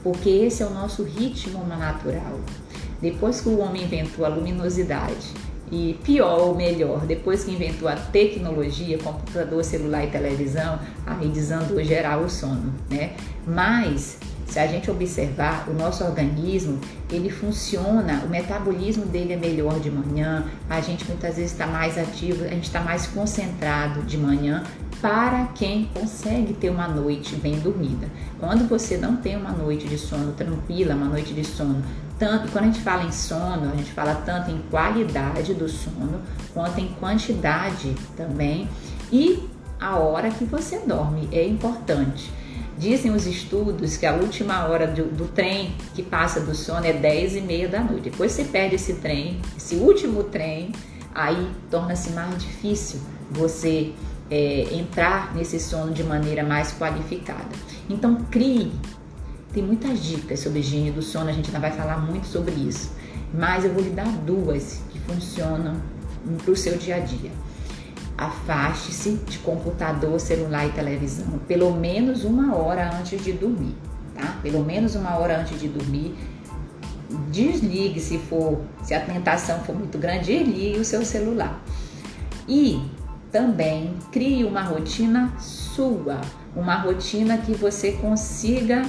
porque 0.01 0.29
esse 0.29 0.63
é 0.63 0.65
o 0.65 0.73
nosso 0.73 1.03
ritmo 1.03 1.65
natural. 1.67 2.39
Depois 3.01 3.41
que 3.41 3.49
o 3.49 3.59
homem 3.59 3.83
inventou 3.83 4.25
a 4.25 4.29
luminosidade, 4.29 5.33
e 5.71 5.97
pior 6.03 6.39
ou 6.41 6.55
melhor, 6.55 7.05
depois 7.05 7.45
que 7.45 7.51
inventou 7.51 7.87
a 7.87 7.95
tecnologia, 7.95 8.97
computador, 8.97 9.63
celular 9.63 10.03
e 10.03 10.07
televisão, 10.07 10.77
aí 11.05 11.29
desandou 11.29 11.81
geral 11.81 12.23
o 12.23 12.29
sono, 12.29 12.73
né? 12.89 13.13
Mas 13.47 14.17
se 14.45 14.59
a 14.59 14.67
gente 14.67 14.91
observar, 14.91 15.69
o 15.69 15.73
nosso 15.73 16.03
organismo, 16.03 16.77
ele 17.09 17.29
funciona, 17.29 18.21
o 18.25 18.29
metabolismo 18.29 19.05
dele 19.05 19.31
é 19.31 19.37
melhor 19.37 19.79
de 19.79 19.89
manhã, 19.89 20.43
a 20.69 20.81
gente 20.81 21.05
muitas 21.07 21.37
vezes 21.37 21.53
está 21.53 21.65
mais 21.65 21.97
ativo, 21.97 22.43
a 22.43 22.49
gente 22.49 22.65
está 22.65 22.81
mais 22.81 23.07
concentrado 23.07 24.01
de 24.01 24.17
manhã 24.17 24.61
para 25.01 25.45
quem 25.55 25.89
consegue 25.93 26.53
ter 26.53 26.69
uma 26.69 26.89
noite 26.89 27.33
bem 27.37 27.59
dormida. 27.59 28.07
Quando 28.41 28.67
você 28.67 28.97
não 28.97 29.15
tem 29.15 29.37
uma 29.37 29.51
noite 29.51 29.87
de 29.87 29.97
sono 29.97 30.33
tranquila, 30.33 30.95
uma 30.95 31.07
noite 31.07 31.33
de 31.33 31.45
sono 31.45 31.81
tanto, 32.21 32.51
quando 32.51 32.65
a 32.65 32.67
gente 32.67 32.81
fala 32.81 33.03
em 33.03 33.11
sono, 33.11 33.71
a 33.73 33.75
gente 33.75 33.91
fala 33.93 34.13
tanto 34.13 34.51
em 34.51 34.61
qualidade 34.69 35.55
do 35.55 35.67
sono 35.67 36.21
quanto 36.53 36.79
em 36.79 36.87
quantidade 36.99 37.95
também 38.15 38.69
e 39.11 39.49
a 39.79 39.97
hora 39.97 40.29
que 40.29 40.45
você 40.45 40.77
dorme 40.85 41.27
é 41.31 41.43
importante. 41.47 42.31
Dizem 42.77 43.11
os 43.11 43.25
estudos 43.25 43.97
que 43.97 44.05
a 44.05 44.13
última 44.13 44.65
hora 44.65 44.85
do, 44.85 45.05
do, 45.05 45.27
trem 45.29 45.73
que 45.95 46.03
passa 46.03 46.39
do 46.39 46.53
sono 46.53 46.85
é 46.85 46.93
10 46.93 47.37
e 47.37 47.41
meia 47.41 47.67
da 47.67 47.79
noite. 47.79 48.11
Depois 48.11 48.31
você 48.31 48.43
perde 48.43 48.75
esse 48.75 48.93
trem, 48.95 49.41
esse 49.57 49.77
último 49.77 50.23
trem, 50.25 50.71
aí 51.15 51.49
torna-se 51.71 52.11
mais 52.11 52.37
difícil 52.37 52.99
você 53.31 53.93
é, 54.29 54.67
entrar 54.71 55.33
nesse 55.33 55.59
sono 55.59 55.91
de 55.91 56.03
maneira 56.03 56.43
mais 56.43 56.71
qualificada. 56.71 57.49
Então 57.89 58.15
crie. 58.29 58.71
Tem 59.53 59.63
muitas 59.63 60.03
dicas 60.03 60.39
sobre 60.39 60.59
higiene 60.59 60.91
do 60.91 61.01
sono, 61.01 61.29
a 61.29 61.33
gente 61.33 61.47
ainda 61.47 61.59
vai 61.59 61.71
falar 61.71 61.97
muito 61.97 62.27
sobre 62.27 62.53
isso. 62.53 62.91
Mas 63.33 63.65
eu 63.65 63.73
vou 63.73 63.83
lhe 63.83 63.89
dar 63.89 64.07
duas 64.07 64.81
que 64.89 64.99
funcionam 64.99 65.75
para 66.43 66.51
o 66.51 66.55
seu 66.55 66.77
dia 66.77 66.95
a 66.95 66.99
dia 66.99 67.31
afaste-se 68.21 69.19
de 69.27 69.39
computador, 69.39 70.19
celular 70.19 70.67
e 70.67 70.71
televisão 70.71 71.39
pelo 71.47 71.71
menos 71.71 72.23
uma 72.23 72.55
hora 72.55 72.95
antes 72.95 73.23
de 73.23 73.31
dormir, 73.31 73.75
tá? 74.13 74.37
Pelo 74.43 74.63
menos 74.63 74.93
uma 74.93 75.17
hora 75.17 75.39
antes 75.39 75.59
de 75.59 75.67
dormir. 75.67 76.15
Desligue 77.31 77.99
se 77.99 78.19
for, 78.19 78.61
se 78.83 78.93
a 78.93 79.01
tentação 79.01 79.59
for 79.61 79.75
muito 79.75 79.97
grande, 79.97 80.37
desligue 80.37 80.79
o 80.79 80.85
seu 80.85 81.03
celular. 81.03 81.59
E 82.47 82.81
também 83.31 83.95
crie 84.11 84.43
uma 84.43 84.61
rotina 84.61 85.33
sua, 85.39 86.21
uma 86.55 86.75
rotina 86.75 87.37
que 87.37 87.53
você 87.53 87.93
consiga 87.93 88.85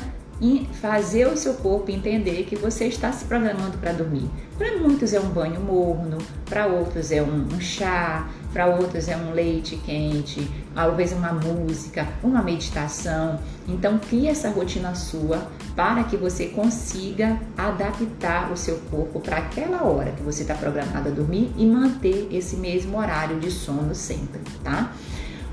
fazer 0.80 1.26
o 1.26 1.36
seu 1.36 1.54
corpo 1.54 1.90
entender 1.90 2.44
que 2.44 2.56
você 2.56 2.86
está 2.86 3.12
se 3.12 3.24
programando 3.26 3.78
para 3.78 3.92
dormir. 3.92 4.28
Para 4.58 4.76
muitos 4.76 5.12
é 5.12 5.20
um 5.20 5.28
banho 5.28 5.60
morno, 5.60 6.18
para 6.44 6.66
outros 6.66 7.12
é 7.12 7.22
um, 7.22 7.46
um 7.46 7.60
chá, 7.60 8.28
para 8.52 8.66
outros 8.66 9.08
é 9.08 9.16
um 9.16 9.32
leite 9.32 9.76
quente, 9.76 10.50
talvez 10.74 11.12
uma 11.12 11.32
música, 11.32 12.08
uma 12.22 12.42
meditação. 12.42 13.38
Então, 13.68 13.98
crie 13.98 14.26
essa 14.26 14.50
rotina 14.50 14.94
sua 14.96 15.46
para 15.76 16.04
que 16.04 16.16
você 16.16 16.46
consiga 16.46 17.38
adaptar 17.56 18.50
o 18.50 18.56
seu 18.56 18.78
corpo 18.90 19.20
para 19.20 19.38
aquela 19.38 19.84
hora 19.84 20.10
que 20.10 20.22
você 20.22 20.42
está 20.42 20.54
programado 20.54 21.08
a 21.08 21.12
dormir 21.12 21.52
e 21.56 21.64
manter 21.64 22.28
esse 22.32 22.56
mesmo 22.56 22.98
horário 22.98 23.38
de 23.38 23.50
sono 23.50 23.94
sempre, 23.94 24.40
tá? 24.64 24.92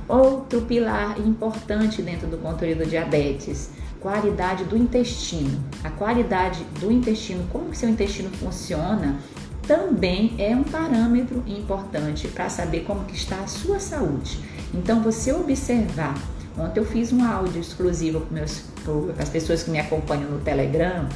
Outro 0.07 0.61
pilar 0.61 1.19
importante 1.19 2.01
dentro 2.01 2.27
do 2.27 2.37
controle 2.37 2.73
do 2.73 2.85
diabetes 2.85 3.69
qualidade 3.99 4.63
do 4.63 4.77
intestino. 4.77 5.59
A 5.83 5.89
qualidade 5.89 6.63
do 6.79 6.91
intestino, 6.91 7.47
como 7.51 7.69
que 7.69 7.77
seu 7.77 7.89
intestino 7.89 8.29
funciona, 8.29 9.19
também 9.67 10.33
é 10.37 10.55
um 10.55 10.63
parâmetro 10.63 11.43
importante 11.45 12.27
para 12.27 12.49
saber 12.49 12.81
como 12.81 13.05
que 13.05 13.15
está 13.15 13.37
a 13.37 13.47
sua 13.47 13.79
saúde. 13.79 14.39
Então, 14.73 15.01
você 15.01 15.31
observar. 15.31 16.17
Ontem 16.57 16.79
eu 16.79 16.85
fiz 16.85 17.13
um 17.13 17.23
áudio 17.23 17.61
exclusivo 17.61 18.21
para 18.21 19.23
as 19.23 19.29
pessoas 19.29 19.63
que 19.63 19.71
me 19.71 19.79
acompanham 19.79 20.29
no 20.29 20.39
Telegram, 20.39 21.07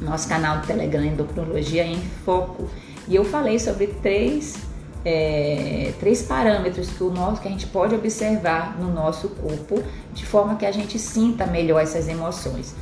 nosso 0.00 0.28
canal 0.28 0.58
do 0.60 0.66
Telegram 0.66 1.04
Endocrinologia 1.04 1.84
em 1.84 2.00
Foco. 2.24 2.68
E 3.08 3.16
eu 3.16 3.24
falei 3.24 3.58
sobre 3.58 3.88
três 3.88 4.56
é, 5.04 5.92
três 6.00 6.22
parâmetros 6.22 6.88
que, 6.90 7.04
o 7.04 7.10
nosso, 7.10 7.40
que 7.40 7.48
a 7.48 7.50
gente 7.50 7.66
pode 7.66 7.94
observar 7.94 8.78
no 8.78 8.92
nosso 8.92 9.28
corpo, 9.28 9.82
de 10.14 10.24
forma 10.24 10.56
que 10.56 10.64
a 10.64 10.72
gente 10.72 10.98
sinta 10.98 11.46
melhor 11.46 11.82
essas 11.82 12.08
emoções. 12.08 12.74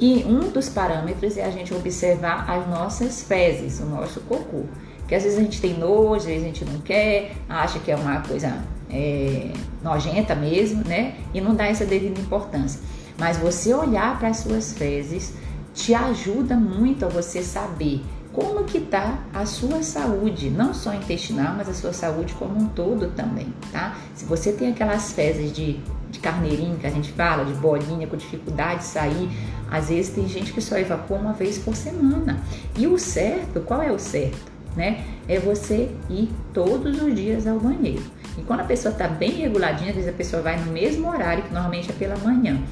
E 0.00 0.24
um 0.24 0.50
dos 0.50 0.68
parâmetros 0.68 1.36
é 1.36 1.44
a 1.44 1.50
gente 1.50 1.72
observar 1.74 2.48
as 2.48 2.68
nossas 2.68 3.22
fezes, 3.22 3.80
o 3.80 3.86
nosso 3.86 4.20
cocô. 4.22 4.64
Que 5.06 5.14
às 5.14 5.22
vezes 5.22 5.38
a 5.38 5.42
gente 5.42 5.60
tem 5.60 5.78
nojo, 5.78 6.16
às 6.16 6.24
vezes 6.26 6.42
a 6.42 6.46
gente 6.46 6.64
não 6.64 6.80
quer, 6.80 7.32
acha 7.48 7.78
que 7.78 7.90
é 7.90 7.96
uma 7.96 8.20
coisa 8.20 8.62
é, 8.90 9.50
nojenta 9.82 10.34
mesmo, 10.34 10.84
né? 10.86 11.14
E 11.32 11.40
não 11.40 11.54
dá 11.54 11.66
essa 11.66 11.84
devida 11.84 12.20
importância. 12.20 12.80
Mas 13.18 13.36
você 13.36 13.74
olhar 13.74 14.18
para 14.18 14.28
as 14.28 14.38
suas 14.38 14.72
fezes 14.74 15.34
te 15.74 15.94
ajuda 15.94 16.56
muito 16.56 17.04
a 17.04 17.08
você 17.08 17.42
saber 17.42 18.02
como 18.38 18.62
que 18.62 18.78
está 18.78 19.18
a 19.34 19.44
sua 19.44 19.82
saúde, 19.82 20.48
não 20.48 20.72
só 20.72 20.94
intestinal, 20.94 21.54
mas 21.56 21.68
a 21.68 21.74
sua 21.74 21.92
saúde 21.92 22.34
como 22.34 22.56
um 22.56 22.68
todo 22.68 23.08
também, 23.08 23.52
tá? 23.72 23.96
Se 24.14 24.24
você 24.24 24.52
tem 24.52 24.70
aquelas 24.70 25.12
fezes 25.12 25.52
de, 25.52 25.80
de 26.08 26.20
carneirinho 26.20 26.76
que 26.76 26.86
a 26.86 26.90
gente 26.90 27.10
fala, 27.10 27.44
de 27.44 27.52
bolinha, 27.54 28.06
com 28.06 28.16
dificuldade 28.16 28.80
de 28.80 28.84
sair, 28.84 29.28
às 29.68 29.88
vezes 29.88 30.14
tem 30.14 30.28
gente 30.28 30.52
que 30.52 30.60
só 30.60 30.78
evacua 30.78 31.18
uma 31.18 31.32
vez 31.32 31.58
por 31.58 31.74
semana. 31.74 32.40
E 32.76 32.86
o 32.86 32.96
certo, 32.96 33.60
qual 33.62 33.82
é 33.82 33.90
o 33.90 33.98
certo? 33.98 34.52
Né? 34.76 35.04
É 35.26 35.40
você 35.40 35.90
ir 36.08 36.30
todos 36.54 37.02
os 37.02 37.12
dias 37.12 37.44
ao 37.44 37.58
banheiro. 37.58 38.04
E 38.38 38.42
quando 38.42 38.60
a 38.60 38.64
pessoa 38.64 38.92
está 38.92 39.08
bem 39.08 39.32
reguladinha, 39.32 39.90
às 39.90 39.96
vezes 39.96 40.10
a 40.10 40.16
pessoa 40.16 40.42
vai 40.42 40.56
no 40.60 40.70
mesmo 40.70 41.08
horário, 41.08 41.42
que 41.42 41.52
normalmente 41.52 41.90
é 41.90 41.92
pela 41.92 42.16
manhã. 42.18 42.62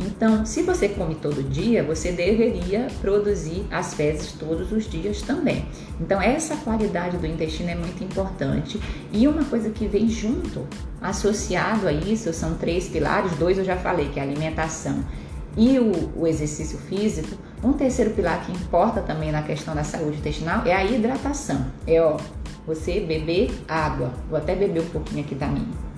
Então, 0.00 0.46
se 0.46 0.62
você 0.62 0.88
come 0.88 1.14
todo 1.14 1.42
dia, 1.42 1.82
você 1.82 2.10
deveria 2.10 2.88
produzir 3.00 3.66
as 3.70 3.94
fezes 3.94 4.32
todos 4.32 4.72
os 4.72 4.88
dias 4.88 5.20
também. 5.20 5.66
Então, 6.00 6.20
essa 6.20 6.56
qualidade 6.56 7.18
do 7.18 7.26
intestino 7.26 7.70
é 7.70 7.74
muito 7.74 8.02
importante. 8.02 8.80
E 9.12 9.28
uma 9.28 9.44
coisa 9.44 9.68
que 9.70 9.86
vem 9.86 10.08
junto, 10.08 10.66
associado 11.00 11.86
a 11.86 11.92
isso, 11.92 12.32
são 12.32 12.54
três 12.54 12.88
pilares: 12.88 13.32
dois 13.36 13.58
eu 13.58 13.64
já 13.64 13.76
falei, 13.76 14.08
que 14.08 14.18
é 14.18 14.22
a 14.22 14.26
alimentação 14.26 15.04
e 15.56 15.78
o, 15.78 16.12
o 16.16 16.26
exercício 16.26 16.78
físico. 16.78 17.36
Um 17.62 17.72
terceiro 17.72 18.12
pilar 18.12 18.44
que 18.44 18.52
importa 18.52 19.00
também 19.00 19.30
na 19.30 19.42
questão 19.42 19.74
da 19.74 19.84
saúde 19.84 20.18
intestinal 20.18 20.64
é 20.66 20.72
a 20.72 20.84
hidratação. 20.84 21.66
É 21.86 22.00
ó, 22.00 22.16
você 22.66 23.00
beber 23.00 23.50
água. 23.68 24.12
Vou 24.28 24.38
até 24.38 24.54
beber 24.54 24.82
um 24.82 24.88
pouquinho 24.88 25.24
aqui 25.24 25.34
da 25.34 25.46
minha. 25.46 25.89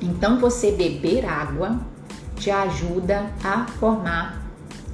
Então, 0.00 0.38
você 0.38 0.72
beber 0.72 1.24
água 1.24 1.78
te 2.36 2.50
ajuda 2.50 3.30
a 3.42 3.66
formar 3.66 4.42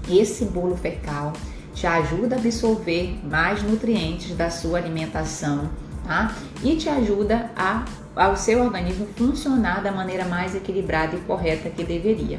esse 0.08 0.46
bolo 0.46 0.76
fecal, 0.76 1.32
te 1.74 1.86
ajuda 1.86 2.36
a 2.36 2.38
absorver 2.38 3.18
mais 3.24 3.62
nutrientes 3.62 4.34
da 4.34 4.50
sua 4.50 4.78
alimentação, 4.78 5.68
tá? 6.06 6.34
E 6.62 6.76
te 6.76 6.88
ajuda 6.88 7.50
a 7.56 7.84
ao 8.16 8.36
seu 8.36 8.62
organismo 8.62 9.06
funcionar 9.16 9.82
da 9.82 9.90
maneira 9.90 10.24
mais 10.24 10.54
equilibrada 10.54 11.16
e 11.16 11.20
correta 11.20 11.68
que 11.68 11.82
deveria. 11.82 12.38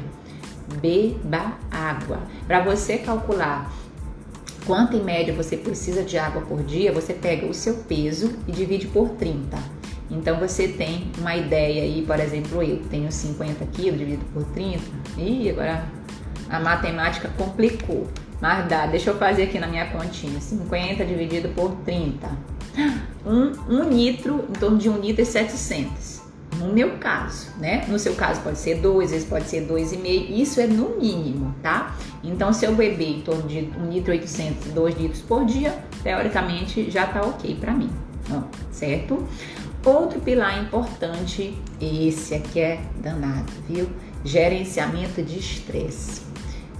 Beba 0.80 1.52
água. 1.70 2.18
Para 2.46 2.64
você 2.64 2.98
calcular 2.98 3.70
quanto 4.64 4.96
em 4.96 5.02
média 5.02 5.34
você 5.34 5.56
precisa 5.56 6.02
de 6.02 6.18
água 6.18 6.42
por 6.42 6.62
dia, 6.62 6.92
você 6.92 7.12
pega 7.12 7.46
o 7.46 7.54
seu 7.54 7.74
peso 7.74 8.32
e 8.48 8.52
divide 8.52 8.86
por 8.86 9.10
30. 9.10 9.75
Então 10.10 10.38
você 10.38 10.68
tem 10.68 11.10
uma 11.18 11.34
ideia 11.34 11.82
aí, 11.82 12.02
por 12.06 12.18
exemplo, 12.20 12.62
eu 12.62 12.82
tenho 12.90 13.10
50 13.10 13.64
quilos 13.66 13.98
dividido 13.98 14.24
por 14.32 14.44
30, 14.44 14.80
e 15.18 15.50
agora 15.50 15.84
a 16.48 16.60
matemática 16.60 17.28
complicou. 17.36 18.06
Mas 18.40 18.68
dá, 18.68 18.86
deixa 18.86 19.10
eu 19.10 19.18
fazer 19.18 19.44
aqui 19.44 19.58
na 19.58 19.66
minha 19.66 19.86
continha. 19.86 20.40
50 20.40 21.04
dividido 21.04 21.48
por 21.50 21.72
30. 21.84 22.28
Um, 23.24 23.52
um 23.68 23.88
litro, 23.88 24.44
em 24.48 24.52
torno 24.52 24.76
de 24.76 24.88
1 24.88 24.98
litro 24.98 25.22
e 25.22 25.26
700. 25.26 26.22
No 26.58 26.72
meu 26.72 26.98
caso, 26.98 27.50
né? 27.58 27.84
No 27.88 27.98
seu 27.98 28.14
caso 28.14 28.40
pode 28.40 28.58
ser 28.58 28.76
2, 28.76 29.06
às 29.06 29.10
vezes 29.10 29.28
pode 29.28 29.46
ser 29.46 29.66
2,5. 29.66 30.30
Isso 30.30 30.60
é 30.60 30.66
no 30.66 30.98
mínimo, 30.98 31.54
tá? 31.62 31.96
Então, 32.22 32.52
se 32.52 32.64
eu 32.64 32.74
beber 32.74 33.18
em 33.18 33.20
torno 33.22 33.42
de 33.48 33.70
1 33.78 33.90
litro 33.90 34.12
e 34.12 34.18
800, 34.18 34.72
2 34.72 34.96
litros 34.96 35.22
por 35.22 35.44
dia, 35.44 35.76
teoricamente 36.02 36.90
já 36.90 37.06
tá 37.06 37.22
ok 37.22 37.56
para 37.56 37.72
mim, 37.72 37.90
certo? 38.70 39.26
Outro 39.86 40.18
pilar 40.18 40.60
importante, 40.64 41.56
esse 41.80 42.34
aqui 42.34 42.58
é 42.58 42.82
danado, 43.00 43.52
viu? 43.68 43.88
Gerenciamento 44.24 45.22
de 45.22 45.38
estresse. 45.38 46.22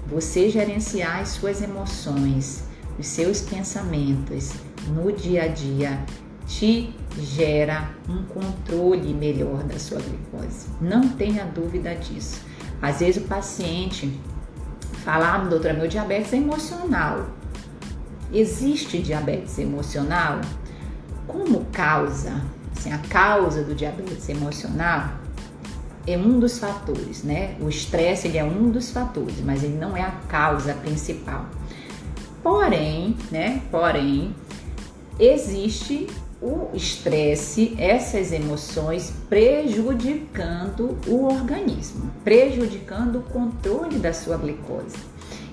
Você 0.09 0.51
gerenciar 0.51 1.21
as 1.21 1.29
suas 1.29 1.62
emoções, 1.62 2.64
os 2.99 3.07
seus 3.07 3.40
pensamentos 3.40 4.55
no 4.88 5.12
dia 5.12 5.45
a 5.45 5.47
dia 5.47 6.05
te 6.49 6.92
gera 7.16 7.90
um 8.09 8.25
controle 8.25 9.14
melhor 9.14 9.62
da 9.62 9.79
sua 9.79 10.01
glicose. 10.01 10.66
Não 10.81 11.09
tenha 11.11 11.45
dúvida 11.45 11.95
disso. 11.95 12.40
Às 12.83 12.99
vezes 12.99 13.23
o 13.23 13.29
paciente 13.29 14.21
fala, 15.05 15.33
ah, 15.33 15.38
doutora, 15.38 15.75
meu 15.75 15.87
diabetes 15.87 16.33
é 16.33 16.38
emocional. 16.38 17.29
Existe 18.33 19.01
diabetes 19.01 19.61
emocional? 19.61 20.40
Como 21.29 21.66
causa? 21.66 22.56
Assim, 22.77 22.93
a 22.93 22.99
causa 22.99 23.62
do 23.62 23.75
diabetes 23.75 24.29
emocional 24.29 25.11
é 26.07 26.17
um 26.17 26.39
dos 26.39 26.59
fatores, 26.59 27.23
né? 27.23 27.57
O 27.61 27.69
estresse 27.69 28.29
ele 28.29 28.39
é 28.39 28.45
um 28.45 28.71
dos 28.71 28.91
fatores, 28.91 29.41
mas 29.45 29.65
ele 29.65 29.77
não 29.77 29.97
é 29.97 30.03
a 30.03 30.11
causa 30.29 30.75
principal. 30.75 31.47
Porém, 32.43 33.17
né? 33.31 33.62
Porém, 33.71 34.35
existe 35.19 36.07
o 36.41 36.69
estresse, 36.75 37.75
essas 37.79 38.31
emoções 38.31 39.12
prejudicando 39.29 40.99
o 41.07 41.25
organismo, 41.25 42.11
prejudicando 42.23 43.21
o 43.21 43.23
controle 43.23 43.99
da 43.99 44.12
sua 44.12 44.37
glicose. 44.37 44.97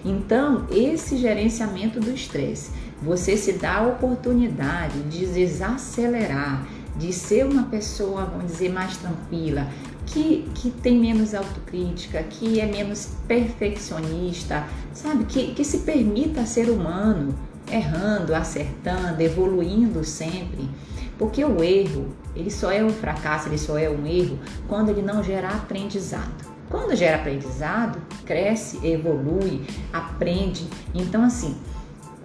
Então, 0.05 0.67
esse 0.69 1.17
gerenciamento 1.17 1.99
do 1.99 2.11
estresse, 2.11 2.71
você 3.01 3.37
se 3.37 3.53
dá 3.53 3.77
a 3.77 3.87
oportunidade 3.87 5.01
de 5.03 5.25
desacelerar, 5.25 6.67
de 6.95 7.11
ser 7.11 7.45
uma 7.45 7.63
pessoa, 7.63 8.25
vamos 8.25 8.51
dizer, 8.51 8.71
mais 8.71 8.97
tranquila, 8.97 9.67
que, 10.05 10.47
que 10.53 10.69
tem 10.69 10.99
menos 10.99 11.33
autocrítica, 11.33 12.21
que 12.23 12.59
é 12.59 12.65
menos 12.65 13.09
perfeccionista, 13.27 14.67
sabe? 14.93 15.25
Que, 15.25 15.53
que 15.53 15.63
se 15.63 15.79
permita 15.79 16.45
ser 16.45 16.69
humano, 16.69 17.33
errando, 17.71 18.35
acertando, 18.35 19.21
evoluindo 19.21 20.03
sempre. 20.03 20.69
Porque 21.17 21.43
o 21.43 21.63
erro, 21.63 22.07
ele 22.35 22.51
só 22.51 22.71
é 22.71 22.83
um 22.83 22.89
fracasso, 22.89 23.47
ele 23.47 23.57
só 23.57 23.77
é 23.77 23.89
um 23.89 24.05
erro 24.05 24.37
quando 24.67 24.89
ele 24.89 25.01
não 25.01 25.23
gera 25.23 25.49
aprendizado. 25.49 26.53
Quando 26.69 26.95
gera 26.95 27.17
aprendizado, 27.17 27.99
cresce, 28.25 28.85
evolui, 28.85 29.61
aprende. 29.91 30.67
Então, 30.93 31.23
assim, 31.23 31.55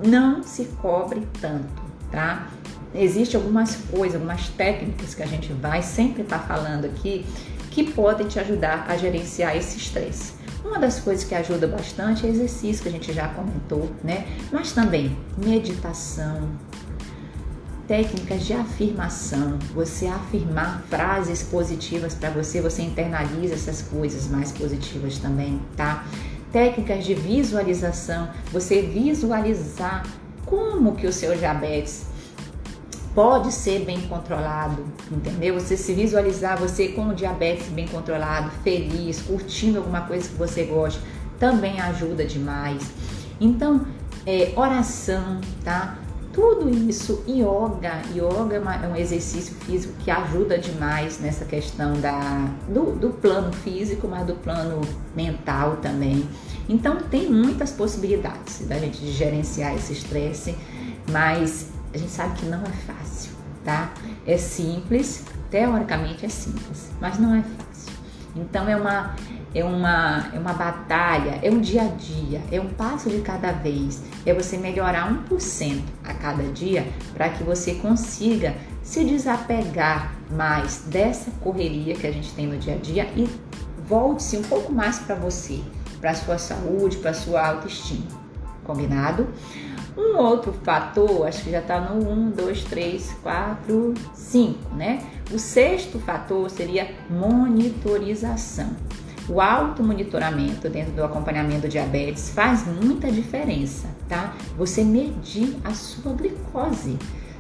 não 0.05 0.43
se 0.43 0.65
cobre 0.81 1.27
tanto, 1.41 1.83
tá? 2.11 2.49
Existem 2.95 3.41
algumas 3.41 3.77
coisas, 3.77 4.15
algumas 4.15 4.49
técnicas 4.49 5.15
que 5.15 5.23
a 5.23 5.27
gente 5.27 5.53
vai 5.53 5.83
sempre 5.83 6.23
estar 6.23 6.39
tá 6.39 6.47
falando 6.47 6.87
aqui 6.87 7.25
que 7.71 7.93
podem 7.93 8.27
te 8.27 8.39
ajudar 8.41 8.87
a 8.89 8.97
gerenciar 8.97 9.57
esse 9.57 9.77
estresse. 9.77 10.33
Uma 10.65 10.79
das 10.79 10.99
coisas 10.99 11.25
que 11.25 11.35
ajuda 11.35 11.67
bastante 11.67 12.27
é 12.27 12.29
exercício, 12.29 12.83
que 12.83 12.89
a 12.89 12.93
gente 12.93 13.13
já 13.13 13.29
comentou, 13.29 13.89
né? 14.03 14.27
Mas 14.51 14.73
também 14.73 15.17
meditação, 15.37 16.49
técnicas 17.87 18.45
de 18.45 18.53
afirmação, 18.53 19.59
você 19.73 20.07
afirmar 20.07 20.83
frases 20.91 21.43
positivas 21.43 22.15
para 22.15 22.31
você, 22.31 22.61
você 22.61 22.83
internaliza 22.83 23.55
essas 23.55 23.81
coisas 23.83 24.27
mais 24.27 24.53
positivas 24.53 25.19
também, 25.19 25.61
tá? 25.77 26.05
Técnicas 26.53 27.05
de 27.05 27.15
visualização, 27.15 28.29
você 28.53 28.83
visualizar 28.83 30.05
como 30.45 30.97
que 30.97 31.07
o 31.07 31.13
seu 31.13 31.37
diabetes 31.37 32.07
pode 33.19 33.51
ser 33.51 33.85
bem 33.85 34.03
controlado, 34.03 34.85
entendeu? 35.11 35.55
Você 35.55 35.77
se 35.77 35.93
visualizar 35.93 36.57
você 36.57 36.87
com 36.87 37.09
o 37.09 37.13
diabetes 37.13 37.67
bem 37.67 37.89
controlado, 37.89 38.49
feliz, 38.63 39.21
curtindo 39.21 39.79
alguma 39.79 40.03
coisa 40.03 40.29
que 40.29 40.37
você 40.37 40.63
gosta, 40.63 41.03
também 41.37 41.81
ajuda 41.81 42.25
demais. 42.25 42.81
Então, 43.41 43.85
é, 44.25 44.53
oração, 44.55 45.41
tá? 45.65 45.99
Tudo 46.33 46.71
isso, 46.71 47.25
yoga, 47.27 48.03
yoga 48.15 48.55
é, 48.55 48.61
uma, 48.61 48.77
é, 48.77 48.87
um 48.87 48.95
exercício 48.95 49.53
físico 49.67 49.95
que 49.99 50.13
ajuda 50.13 50.57
demais 50.57 51.19
nessa 51.19 51.45
questão 51.45 51.95
da, 51.95 52.49
do, 52.69 52.93
do 52.93 53.11
plano 53.11 53.53
físico, 53.53 54.07
mas 54.07 54.29
do 54.29 54.35
plano 54.37 54.81
mental 55.17 55.79
também. 55.83 56.25
Então 56.69 56.99
tem 57.11 57.29
muitas 57.29 57.73
possibilidades 57.73 58.65
da 58.69 58.79
gente 58.79 59.05
gerenciar 59.11 59.75
esse 59.75 59.93
estresse, 59.93 60.55
mas 61.11 61.77
a 61.93 61.99
gente 61.99 62.11
sabe 62.11 62.39
que 62.39 62.47
não 62.47 62.63
é 62.63 62.93
fácil, 62.93 63.33
tá? 63.65 63.91
É 64.27 64.37
simples, 64.37 65.25
teoricamente 65.51 66.27
é 66.27 66.29
simples, 66.29 66.91
mas 67.01 67.19
não 67.19 67.35
é 67.35 67.43
fácil. 67.43 67.93
Então 68.37 68.69
é 68.69 68.77
uma 68.77 69.15
é 69.55 69.65
uma 69.65 70.29
é 70.33 70.39
uma 70.39 70.53
batalha, 70.53 71.39
é 71.43 71.51
um 71.51 71.61
dia 71.61 71.83
a 71.83 71.89
dia, 71.89 72.43
é 72.53 72.61
um 72.61 72.69
passo 72.69 73.09
de 73.09 73.21
cada 73.21 73.53
vez. 73.53 74.03
É 74.27 74.35
você 74.35 74.59
melhorar 74.59 75.11
1% 75.31 75.83
a 76.05 76.15
cada 76.15 76.43
dia 76.45 76.87
para 77.15 77.31
que 77.31 77.43
você 77.43 77.75
consiga 77.75 78.55
se 78.83 79.05
desapegar 79.05 80.15
mais 80.31 80.85
dessa 80.87 81.31
correria 81.43 81.95
que 81.95 82.07
a 82.07 82.13
gente 82.13 82.33
tem 82.33 82.47
no 82.47 82.59
dia 82.59 82.75
a 82.75 82.79
dia 82.79 83.05
e 83.17 83.29
volte-se 83.87 84.37
um 84.37 84.43
pouco 84.43 84.73
mais 84.73 84.99
para 84.99 85.15
você, 85.15 85.61
para 86.01 86.15
sua 86.15 86.39
saúde, 86.39 86.99
para 86.99 87.15
sua 87.15 87.47
autoestima. 87.47 88.07
Combinado? 88.65 89.29
Um 89.99 90.17
outro 90.17 90.53
fator, 90.63 91.27
acho 91.27 91.43
que 91.43 91.51
já 91.51 91.59
está 91.59 91.81
no 91.81 92.09
1, 92.09 92.31
2, 92.31 92.65
3, 92.67 93.17
4, 93.21 93.95
5, 94.15 94.75
né? 94.77 95.03
O 95.33 95.41
sexto 95.41 95.99
fator 95.99 96.49
seria 96.49 96.89
monitorização. 97.11 98.71
O 99.29 99.41
automonitoramento 99.41 100.69
dentro 100.69 100.93
do 100.93 101.03
acompanhamento 101.03 101.63
do 101.63 101.69
diabetes 101.69 102.31
faz 102.31 102.65
muita 102.65 103.11
diferença, 103.11 103.89
tá? 104.09 104.37
Você 104.57 104.85
medir 104.85 105.57
a 105.65 105.75
sua 105.75 106.13
glicose. 106.13 106.97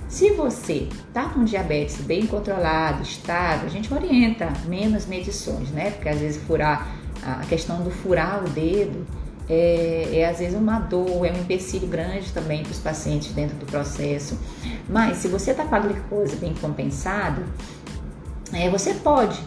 Se 0.08 0.30
você 0.32 0.88
tá 1.14 1.28
com 1.28 1.44
diabetes 1.44 2.00
bem 2.00 2.26
controlado, 2.26 3.04
estável, 3.04 3.66
a 3.66 3.70
gente 3.70 3.94
orienta 3.94 4.52
menos 4.66 5.06
medições, 5.06 5.70
né? 5.70 5.92
Porque 5.92 6.08
às 6.08 6.18
vezes 6.18 6.42
furar 6.42 6.88
a 7.22 7.46
questão 7.46 7.82
do 7.82 7.90
furar 7.90 8.44
o 8.44 8.48
dedo 8.48 9.06
é, 9.48 10.18
é, 10.20 10.28
às 10.28 10.38
vezes 10.38 10.54
uma 10.54 10.78
dor, 10.78 11.24
é 11.24 11.32
um 11.32 11.40
empecilho 11.40 11.88
grande 11.88 12.32
também 12.32 12.62
para 12.62 12.72
os 12.72 12.78
pacientes 12.78 13.32
dentro 13.32 13.56
do 13.56 13.66
processo. 13.66 14.38
Mas 14.88 15.18
se 15.18 15.28
você 15.28 15.52
está 15.52 15.64
com 15.64 15.74
a 15.74 15.78
glicose 15.78 16.36
bem 16.36 16.54
compensada, 16.60 17.42
é, 18.52 18.68
você 18.68 18.94
pode 18.94 19.40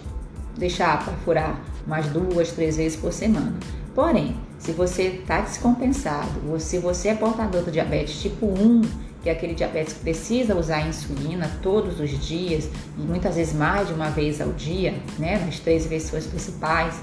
deixar 0.57 1.03
para 1.03 1.13
furar 1.17 1.59
umas 1.85 2.07
duas, 2.07 2.51
três 2.51 2.77
vezes 2.77 2.99
por 2.99 3.13
semana. 3.13 3.53
Porém, 3.93 4.35
se 4.57 4.71
você 4.71 5.03
está 5.03 5.41
descompensado, 5.41 6.39
ou 6.49 6.59
se 6.59 6.77
você 6.77 7.09
é 7.09 7.15
portador 7.15 7.63
do 7.63 7.71
diabetes 7.71 8.21
tipo 8.21 8.45
1, 8.45 8.81
que 9.21 9.29
é 9.29 9.33
aquele 9.33 9.53
diabetes 9.53 9.93
que 9.93 9.99
precisa 9.99 10.55
usar 10.55 10.87
insulina 10.87 11.49
todos 11.61 11.99
os 11.99 12.09
dias, 12.25 12.69
e 12.97 13.01
muitas 13.01 13.35
vezes 13.35 13.53
mais 13.53 13.87
de 13.87 13.93
uma 13.93 14.09
vez 14.09 14.41
ao 14.41 14.51
dia, 14.53 14.95
né, 15.19 15.37
nas 15.45 15.59
três 15.59 15.85
versões 15.85 16.25
principais, 16.25 16.95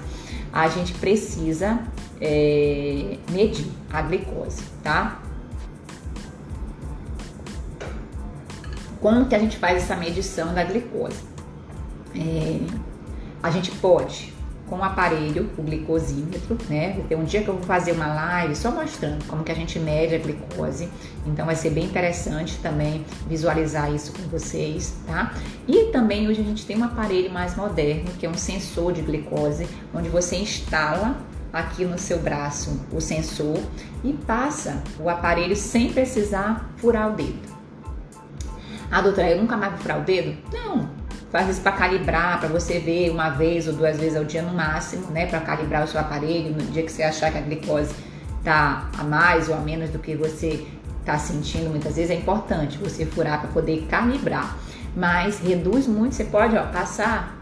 a 0.51 0.67
gente 0.67 0.93
precisa 0.93 1.79
é, 2.19 3.17
medir 3.31 3.71
a 3.91 4.01
glicose, 4.01 4.63
tá? 4.83 5.21
Como 8.99 9.27
que 9.27 9.35
a 9.35 9.39
gente 9.39 9.57
faz 9.57 9.77
essa 9.83 9.95
medição 9.95 10.53
da 10.53 10.63
glicose? 10.63 11.23
É, 12.13 12.59
a 13.41 13.49
gente 13.49 13.71
pode 13.71 14.33
com 14.69 14.77
o 14.77 14.83
aparelho, 14.83 15.49
o 15.57 15.63
glicosímetro, 15.63 16.57
né? 16.69 17.01
Tem 17.09 17.17
um 17.17 17.23
dia 17.23 17.41
que 17.41 17.47
eu 17.47 17.55
vou 17.55 17.63
fazer 17.63 17.91
uma 17.93 18.07
live 18.07 18.55
só 18.55 18.71
mostrando 18.71 19.25
como 19.25 19.43
que 19.43 19.51
a 19.51 19.55
gente 19.55 19.79
mede 19.79 20.13
a 20.13 20.19
glicose. 20.19 20.87
Então 21.25 21.45
vai 21.45 21.55
ser 21.55 21.71
bem 21.71 21.85
interessante 21.85 22.59
também 22.59 23.03
visualizar 23.27 23.91
isso 23.91 24.13
com 24.13 24.21
vocês, 24.29 24.95
tá? 25.07 25.33
E 25.67 25.85
também 25.85 26.27
hoje 26.27 26.41
a 26.41 26.43
gente 26.43 26.65
tem 26.65 26.77
um 26.77 26.83
aparelho 26.83 27.31
mais 27.31 27.55
moderno, 27.55 28.11
que 28.19 28.25
é 28.25 28.29
um 28.29 28.35
sensor 28.35 28.93
de 28.93 29.01
glicose, 29.01 29.67
onde 29.93 30.07
você 30.07 30.35
instala 30.37 31.17
aqui 31.51 31.83
no 31.83 31.97
seu 31.97 32.19
braço 32.19 32.79
o 32.93 33.01
sensor 33.01 33.59
e 34.03 34.13
passa 34.13 34.83
o 34.99 35.09
aparelho 35.09 35.55
sem 35.55 35.91
precisar 35.91 36.69
furar 36.77 37.11
o 37.11 37.15
dedo. 37.15 37.59
Ah, 38.91 39.01
doutora, 39.01 39.31
eu 39.31 39.41
nunca 39.41 39.57
mais 39.57 39.73
vou 39.73 39.81
furar 39.81 39.99
o 39.99 40.03
dedo? 40.03 40.37
Não, 40.51 40.98
faz 41.31 41.49
isso 41.49 41.61
para 41.61 41.71
calibrar, 41.73 42.39
para 42.39 42.49
você 42.49 42.79
ver 42.79 43.11
uma 43.11 43.29
vez 43.29 43.67
ou 43.67 43.73
duas 43.73 43.97
vezes 43.97 44.17
ao 44.17 44.23
dia 44.23 44.41
no 44.41 44.53
máximo, 44.53 45.11
né? 45.11 45.25
Para 45.27 45.39
calibrar 45.39 45.83
o 45.83 45.87
seu 45.87 45.99
aparelho 45.99 46.51
no 46.51 46.61
dia 46.71 46.83
que 46.83 46.91
você 46.91 47.03
achar 47.03 47.31
que 47.31 47.37
a 47.37 47.41
glicose 47.41 47.93
tá 48.43 48.89
a 48.97 49.03
mais 49.03 49.49
ou 49.49 49.55
a 49.55 49.59
menos 49.59 49.89
do 49.89 49.99
que 49.99 50.15
você 50.15 50.65
está 50.99 51.17
sentindo. 51.17 51.69
Muitas 51.69 51.95
vezes 51.95 52.11
é 52.11 52.15
importante 52.15 52.77
você 52.77 53.05
furar 53.05 53.41
para 53.41 53.49
poder 53.49 53.85
calibrar, 53.89 54.57
mas 54.95 55.39
reduz 55.39 55.87
muito. 55.87 56.15
Você 56.15 56.25
pode 56.25 56.55
ó, 56.57 56.63
passar 56.67 57.37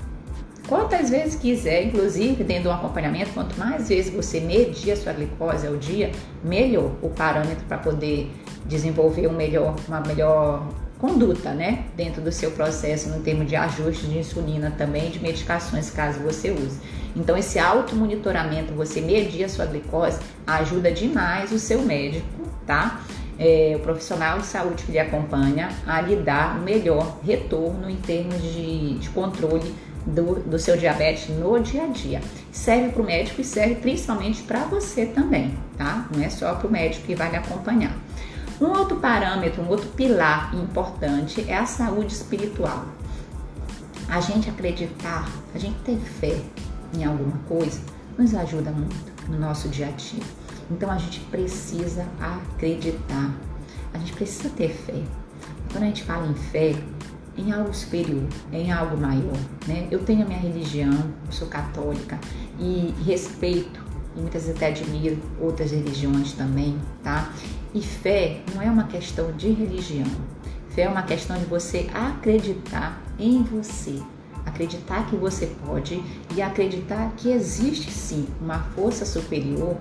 quantas 0.68 1.10
vezes 1.10 1.36
quiser, 1.36 1.86
inclusive 1.86 2.44
dentro 2.44 2.66
do 2.66 2.72
acompanhamento. 2.72 3.32
Quanto 3.34 3.58
mais 3.58 3.88
vezes 3.88 4.14
você 4.14 4.40
medir 4.42 4.92
a 4.92 4.98
sua 4.98 5.14
glicose 5.14 5.66
ao 5.66 5.78
dia, 5.78 6.12
melhor 6.44 6.92
o 7.02 7.10
parâmetro 7.10 7.66
para 7.68 7.78
poder 7.78 8.30
desenvolver 8.66 9.28
um 9.28 9.34
melhor, 9.34 9.76
uma 9.88 10.02
melhor 10.02 10.68
conduta, 11.00 11.52
né, 11.52 11.86
dentro 11.96 12.22
do 12.22 12.32
seu 12.32 12.52
processo 12.52 13.10
no 13.10 13.22
termo 13.22 13.46
de 13.46 13.56
ajuste 13.56 14.08
de 14.08 14.18
insulina 14.18 14.74
também, 14.78 15.10
de 15.10 15.20
medicações 15.20 15.90
caso 15.90 16.20
você 16.20 16.52
use. 16.52 16.80
Então 17.16 17.38
esse 17.38 17.60
automonitoramento, 17.60 18.74
você 18.74 19.02
medir 19.02 19.44
a 19.44 19.50
sua 19.50 19.66
glicose, 19.66 20.20
ajuda 20.46 20.92
demais 20.92 21.52
o 21.52 21.60
seu 21.60 21.82
médico, 21.82 22.26
tá? 22.66 23.02
É, 23.40 23.74
o 23.76 23.80
profissional 23.80 24.40
de 24.40 24.48
saúde 24.48 24.84
que 24.84 24.92
lhe 24.92 24.98
acompanha 24.98 25.70
a 25.86 26.02
lhe 26.02 26.16
dar 26.16 26.58
o 26.58 26.64
melhor 26.64 27.20
retorno 27.24 27.88
em 27.88 27.98
termos 27.98 28.42
de, 28.42 28.98
de 28.98 29.10
controle 29.10 29.76
do, 30.08 30.36
do 30.40 30.58
seu 30.58 30.76
diabetes 30.76 31.30
no 31.30 31.60
dia 31.60 31.84
a 31.84 31.88
dia. 31.88 32.22
Serve 32.52 32.90
para 32.90 33.02
o 33.02 33.06
médico 33.06 33.42
e 33.42 33.44
serve 33.44 33.76
principalmente 33.76 34.42
para 34.42 34.62
você 34.62 35.06
também, 35.06 35.54
tá? 35.78 36.08
Não 36.16 36.24
é 36.24 36.30
só 36.30 36.56
para 36.56 36.68
o 36.68 36.72
médico 36.72 37.06
que 37.06 37.14
vai 37.14 37.30
lhe 37.30 37.38
acompanhar. 37.38 37.96
Um 38.60 38.68
outro 38.68 38.98
parâmetro, 38.98 39.62
um 39.62 39.70
outro 39.70 39.88
pilar 39.90 40.54
importante 40.56 41.46
é 41.48 41.56
a 41.56 41.66
saúde 41.68 42.14
espiritual. 42.14 42.86
A 44.10 44.20
gente 44.20 44.50
acreditar, 44.50 45.30
a 45.54 45.60
gente 45.60 45.78
ter 45.82 45.98
fé 45.98 46.42
em 46.96 47.06
alguma 47.06 47.38
coisa, 47.48 47.80
nos 48.18 48.34
ajuda 48.34 48.72
muito 48.72 48.96
no 49.30 49.40
nosso 49.40 49.70
dia 49.70 49.88
a 49.88 49.92
dia. 49.92 50.24
Então 50.72 50.90
a 50.90 50.98
gente 50.98 51.20
precisa 51.22 52.06
acreditar, 52.20 53.32
a 53.94 53.98
gente 54.00 54.14
precisa 54.14 54.50
ter 54.50 54.70
fé. 54.70 55.04
Quando 55.72 55.84
a 55.84 55.88
gente 55.88 56.04
fala 56.04 56.26
em 56.26 56.34
fé, 56.34 56.76
em 57.38 57.52
algo 57.52 57.72
superior, 57.74 58.28
em 58.52 58.72
algo 58.72 58.98
maior, 58.98 59.38
né? 59.68 59.88
Eu 59.92 60.00
tenho 60.04 60.24
a 60.24 60.26
minha 60.26 60.40
religião, 60.40 61.14
sou 61.30 61.48
católica 61.48 62.20
e 62.60 62.94
respeito 63.06 63.86
e 64.16 64.20
muitas 64.20 64.46
vezes 64.46 64.58
até 64.58 64.68
admiro 64.68 65.20
outras 65.40 65.72
religiões 65.72 66.34
também, 66.34 66.76
tá? 67.04 67.32
E 67.74 67.82
fé 67.82 68.42
não 68.54 68.62
é 68.62 68.70
uma 68.70 68.86
questão 68.86 69.32
de 69.34 69.50
religião. 69.50 70.08
Fé 70.70 70.84
é 70.84 70.90
uma 70.90 71.04
questão 71.04 71.38
de 71.38 71.46
você 71.46 71.90
acreditar 71.94 73.02
em 73.20 73.44
você, 73.44 74.02
acreditar 74.46 75.08
que 75.08 75.16
você 75.16 75.48
pode 75.66 76.02
e 76.36 76.42
acreditar 76.42 77.12
que 77.18 77.30
existe 77.30 77.92
sim 77.92 78.28
uma 78.40 78.60
força 78.76 79.06
superior 79.06 79.78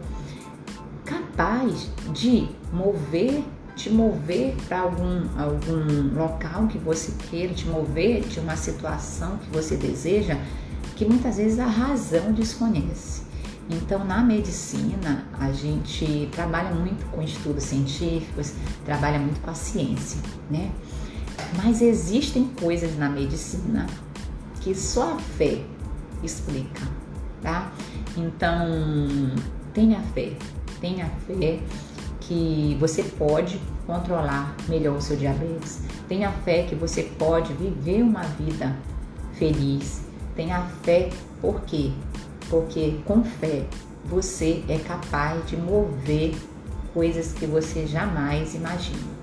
capaz 1.04 1.88
de 2.12 2.48
mover, 2.72 3.44
te 3.76 3.90
mover 3.90 4.54
para 4.66 4.80
algum, 4.80 5.28
algum 5.38 6.14
local 6.18 6.66
que 6.66 6.78
você 6.78 7.12
queira, 7.30 7.54
te 7.54 7.66
mover 7.66 8.22
de 8.22 8.40
uma 8.40 8.56
situação 8.56 9.36
que 9.38 9.50
você 9.50 9.76
deseja, 9.76 10.36
que 10.96 11.04
muitas 11.04 11.36
vezes 11.36 11.58
a 11.58 11.66
razão 11.66 12.32
desconhece. 12.32 13.15
Então, 13.68 14.04
na 14.04 14.22
medicina, 14.22 15.24
a 15.38 15.50
gente 15.50 16.28
trabalha 16.32 16.70
muito 16.70 17.04
com 17.10 17.20
estudos 17.22 17.64
científicos, 17.64 18.52
trabalha 18.84 19.18
muito 19.18 19.40
com 19.40 19.50
a 19.50 19.54
ciência, 19.54 20.20
né? 20.48 20.70
Mas 21.62 21.82
existem 21.82 22.48
coisas 22.60 22.96
na 22.96 23.08
medicina 23.08 23.86
que 24.60 24.74
só 24.74 25.14
a 25.14 25.18
fé 25.18 25.62
explica, 26.22 26.82
tá? 27.42 27.72
Então, 28.16 29.34
tenha 29.74 30.00
fé, 30.14 30.32
tenha 30.80 31.06
fé 31.26 31.60
que 32.20 32.76
você 32.80 33.02
pode 33.02 33.60
controlar 33.86 34.54
melhor 34.68 34.96
o 34.96 35.00
seu 35.00 35.16
diabetes, 35.16 35.82
tenha 36.08 36.30
fé 36.30 36.64
que 36.64 36.74
você 36.74 37.02
pode 37.02 37.52
viver 37.52 38.02
uma 38.02 38.22
vida 38.22 38.76
feliz, 39.34 40.02
tenha 40.34 40.62
fé 40.82 41.10
por 41.40 41.60
quê? 41.62 41.92
Porque 42.48 43.00
com 43.04 43.24
fé 43.24 43.64
você 44.04 44.64
é 44.68 44.78
capaz 44.78 45.46
de 45.48 45.56
mover 45.56 46.34
coisas 46.94 47.32
que 47.32 47.46
você 47.46 47.86
jamais 47.86 48.54
imagina. 48.54 49.16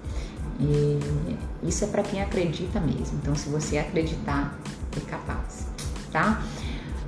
E 0.59 0.99
isso 1.67 1.83
é 1.83 1.87
para 1.87 2.03
quem 2.03 2.21
acredita 2.21 2.79
mesmo. 2.79 3.17
Então, 3.21 3.35
se 3.35 3.49
você 3.49 3.77
acreditar, 3.77 4.57
é 4.95 5.09
capaz, 5.09 5.67
tá? 6.11 6.43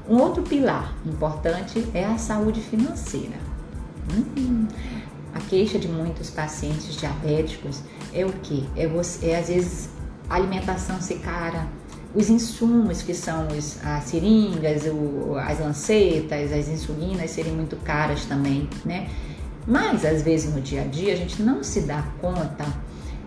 Um 0.08 0.18
outro 0.18 0.44
pilar 0.44 0.94
importante 1.06 1.86
é 1.94 2.06
a 2.06 2.18
saúde 2.18 2.62
financeira. 2.62 3.36
Hum, 4.38 4.68
a 5.34 5.40
queixa 5.40 5.78
de 5.78 5.88
muitos 5.88 6.30
pacientes 6.30 6.96
diabéticos 6.96 7.82
é 8.14 8.26
o 8.26 8.32
que? 8.32 8.68
É, 8.76 8.86
é 9.28 9.38
às 9.38 9.48
vezes 9.48 9.90
a 10.30 10.36
alimentação 10.36 11.02
ser 11.02 11.20
cara, 11.20 11.68
os 12.16 12.30
insumos 12.30 13.02
que 13.02 13.14
são 13.14 13.48
os, 13.50 13.78
as 13.84 14.06
seringas, 14.06 14.84
o, 14.86 15.36
as 15.38 15.60
lancetas, 15.60 16.52
as 16.52 16.70
insulinas 16.70 17.30
serem 17.30 17.52
muito 17.52 17.76
caras 17.78 18.24
também, 18.26 18.70
né? 18.86 19.10
Mas 19.68 20.06
às 20.06 20.22
vezes 20.22 20.54
no 20.54 20.62
dia 20.62 20.84
a 20.84 20.86
dia 20.86 21.14
a 21.14 21.16
gente 21.18 21.42
não 21.42 21.64
se 21.64 21.82
dá 21.82 22.04
conta 22.22 22.66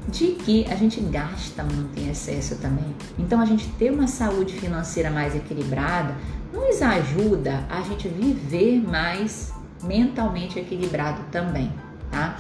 de 0.09 0.29
que 0.29 0.65
a 0.71 0.75
gente 0.75 1.01
gasta 1.01 1.63
muito 1.63 2.01
em 2.01 2.09
excesso 2.09 2.57
também. 2.57 2.95
Então 3.19 3.41
a 3.41 3.45
gente 3.45 3.69
ter 3.73 3.93
uma 3.93 4.07
saúde 4.07 4.55
financeira 4.55 5.11
mais 5.11 5.37
equilibrada 5.37 6.17
nos 6.53 6.81
ajuda 6.81 7.65
a 7.69 7.83
gente 7.83 8.09
viver 8.09 8.81
mais 8.81 9.53
mentalmente 9.85 10.59
equilibrado 10.59 11.21
também, 11.31 11.71
tá? 12.11 12.39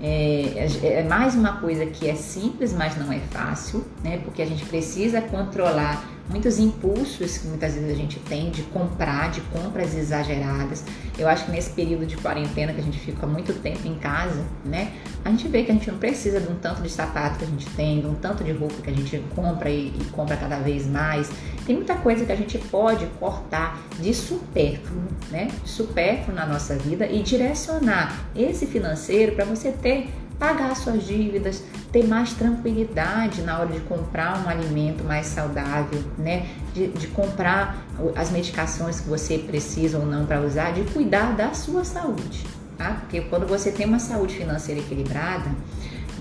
É, 0.00 0.68
é, 0.82 0.92
é, 1.00 1.02
mais 1.02 1.34
uma 1.34 1.56
coisa 1.56 1.84
que 1.86 2.08
é 2.08 2.14
simples, 2.14 2.72
mas 2.72 2.96
não 2.96 3.12
é 3.12 3.18
fácil, 3.18 3.84
né? 4.02 4.18
Porque 4.24 4.40
a 4.40 4.46
gente 4.46 4.64
precisa 4.64 5.20
controlar 5.20 6.08
muitos 6.28 6.58
impulsos 6.58 7.38
que 7.38 7.48
muitas 7.48 7.74
vezes 7.74 7.90
a 7.90 7.94
gente 7.94 8.20
tem 8.20 8.50
de 8.50 8.62
comprar, 8.64 9.30
de 9.30 9.40
compras 9.40 9.96
exageradas. 9.96 10.84
Eu 11.18 11.26
acho 11.26 11.46
que 11.46 11.50
nesse 11.50 11.70
período 11.70 12.06
de 12.06 12.16
quarentena 12.16 12.72
que 12.72 12.80
a 12.80 12.84
gente 12.84 12.98
fica 12.98 13.26
muito 13.26 13.52
tempo 13.60 13.88
em 13.88 13.96
casa, 13.96 14.44
né? 14.64 14.92
A 15.24 15.30
gente 15.30 15.48
vê 15.48 15.64
que 15.64 15.72
a 15.72 15.74
gente 15.74 15.90
não 15.90 15.98
precisa 15.98 16.40
de 16.40 16.48
um 16.48 16.56
tanto 16.56 16.82
de 16.82 16.90
sapato 16.90 17.38
que 17.38 17.44
a 17.44 17.48
gente 17.48 17.68
tem, 17.70 18.00
de 18.00 18.06
um 18.06 18.14
tanto 18.14 18.44
de 18.44 18.52
roupa 18.52 18.74
que 18.82 18.90
a 18.90 18.94
gente 18.94 19.18
compra 19.34 19.68
e, 19.68 19.88
e 19.88 20.04
compra 20.12 20.36
cada 20.36 20.58
vez 20.58 20.86
mais. 20.86 21.30
Tem 21.68 21.76
muita 21.76 21.96
coisa 21.96 22.24
que 22.24 22.32
a 22.32 22.34
gente 22.34 22.56
pode 22.56 23.04
cortar 23.20 23.78
de 24.00 24.14
supérfluo, 24.14 25.02
né? 25.30 25.48
De 25.62 25.68
supérfluo 25.68 26.34
na 26.34 26.46
nossa 26.46 26.74
vida 26.74 27.06
e 27.06 27.22
direcionar 27.22 28.24
esse 28.34 28.64
financeiro 28.64 29.32
para 29.32 29.44
você 29.44 29.70
ter 29.70 30.08
pagar 30.38 30.74
suas 30.74 31.06
dívidas, 31.06 31.62
ter 31.92 32.06
mais 32.06 32.32
tranquilidade 32.32 33.42
na 33.42 33.58
hora 33.58 33.68
de 33.68 33.80
comprar 33.80 34.42
um 34.42 34.48
alimento 34.48 35.04
mais 35.04 35.26
saudável, 35.26 36.02
né? 36.16 36.46
De, 36.72 36.86
de 36.86 37.06
comprar 37.08 37.76
as 38.16 38.30
medicações 38.30 39.00
que 39.00 39.08
você 39.10 39.36
precisa 39.36 39.98
ou 39.98 40.06
não 40.06 40.24
para 40.24 40.40
usar, 40.40 40.72
de 40.72 40.90
cuidar 40.90 41.36
da 41.36 41.52
sua 41.52 41.84
saúde, 41.84 42.46
tá? 42.78 42.96
Porque 43.00 43.20
quando 43.20 43.46
você 43.46 43.70
tem 43.70 43.84
uma 43.84 43.98
saúde 43.98 44.36
financeira 44.36 44.80
equilibrada, 44.80 45.50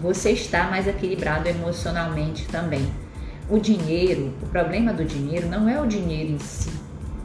você 0.02 0.32
está 0.32 0.64
mais 0.64 0.90
equilibrado 0.90 1.48
emocionalmente 1.48 2.46
também. 2.48 3.07
O 3.50 3.60
dinheiro, 3.60 4.34
o 4.42 4.48
problema 4.48 4.92
do 4.94 5.06
dinheiro 5.06 5.48
não 5.48 5.70
é 5.70 5.82
o 5.82 5.86
dinheiro 5.86 6.34
em 6.34 6.40
si, 6.40 6.70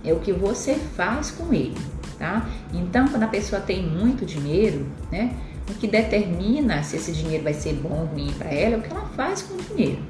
é 0.05 0.13
o 0.13 0.21
que 0.21 0.33
você 0.33 0.75
faz 0.75 1.31
com 1.33 1.53
ele, 1.53 1.77
tá? 2.19 2.49
Então, 2.73 3.09
quando 3.09 3.25
a 3.25 3.29
pessoa 3.29 3.61
tem 3.61 3.83
muito 3.83 4.25
dinheiro, 4.25 4.87
né? 5.11 5.35
O 5.69 5.75
que 5.75 5.87
determina 5.87 6.83
se 6.83 6.97
esse 6.97 7.13
dinheiro 7.13 7.45
vai 7.45 7.55
ser 7.55 7.75
bom 7.75 8.01
ou 8.01 8.07
ruim 8.07 8.33
para 8.37 8.51
ela 8.51 8.75
é 8.75 8.79
o 8.79 8.83
que 8.83 8.91
ela 8.91 9.07
faz 9.17 9.43
com 9.43 9.55
o 9.55 9.63
dinheiro. 9.63 10.03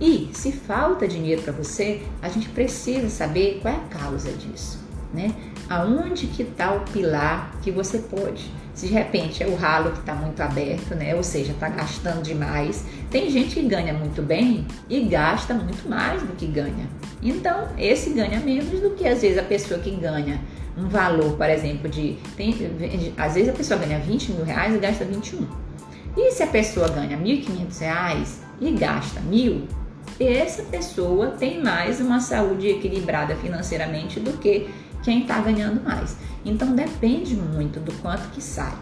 E 0.00 0.30
se 0.32 0.50
falta 0.50 1.06
dinheiro 1.06 1.42
para 1.42 1.52
você, 1.52 2.02
a 2.22 2.28
gente 2.28 2.48
precisa 2.48 3.08
saber 3.10 3.60
qual 3.60 3.74
é 3.74 3.76
a 3.76 3.98
causa 3.98 4.32
disso, 4.32 4.78
né? 5.12 5.34
Aonde 5.68 6.26
que 6.26 6.42
está 6.42 6.72
o 6.72 6.80
pilar 6.80 7.54
que 7.62 7.70
você 7.70 7.98
pode? 7.98 8.50
Se 8.80 8.86
de 8.86 8.94
repente 8.94 9.42
é 9.42 9.46
o 9.46 9.56
ralo 9.56 9.92
que 9.92 9.98
está 9.98 10.14
muito 10.14 10.40
aberto, 10.40 10.94
né? 10.94 11.14
Ou 11.14 11.22
seja, 11.22 11.52
está 11.52 11.68
gastando 11.68 12.22
demais. 12.22 12.82
Tem 13.10 13.30
gente 13.30 13.56
que 13.56 13.62
ganha 13.68 13.92
muito 13.92 14.22
bem 14.22 14.66
e 14.88 15.00
gasta 15.00 15.52
muito 15.52 15.86
mais 15.86 16.22
do 16.22 16.34
que 16.34 16.46
ganha. 16.46 16.88
Então, 17.22 17.68
esse 17.76 18.08
ganha 18.14 18.40
menos 18.40 18.80
do 18.80 18.92
que 18.92 19.06
às 19.06 19.20
vezes 19.20 19.36
a 19.36 19.42
pessoa 19.42 19.78
que 19.80 19.90
ganha 19.90 20.40
um 20.78 20.88
valor, 20.88 21.36
por 21.36 21.50
exemplo, 21.50 21.90
de. 21.90 22.16
Tem, 22.38 22.54
às 23.18 23.34
vezes 23.34 23.50
a 23.50 23.52
pessoa 23.52 23.78
ganha 23.78 23.98
20 23.98 24.32
mil 24.32 24.44
reais 24.46 24.74
e 24.74 24.78
gasta 24.78 25.04
21. 25.04 25.46
E 26.16 26.30
se 26.30 26.42
a 26.42 26.46
pessoa 26.46 26.88
ganha 26.88 27.18
1.500 27.18 27.80
reais 27.80 28.40
e 28.62 28.70
gasta 28.70 29.20
mil, 29.20 29.68
essa 30.18 30.62
pessoa 30.62 31.32
tem 31.32 31.62
mais 31.62 32.00
uma 32.00 32.18
saúde 32.18 32.66
equilibrada 32.66 33.36
financeiramente 33.36 34.18
do 34.20 34.38
que 34.38 34.70
quem 35.02 35.22
está 35.22 35.40
ganhando 35.40 35.82
mais. 35.82 36.16
Então 36.44 36.74
depende 36.74 37.34
muito 37.34 37.80
do 37.80 37.92
quanto 38.00 38.28
que 38.30 38.42
sai. 38.42 38.72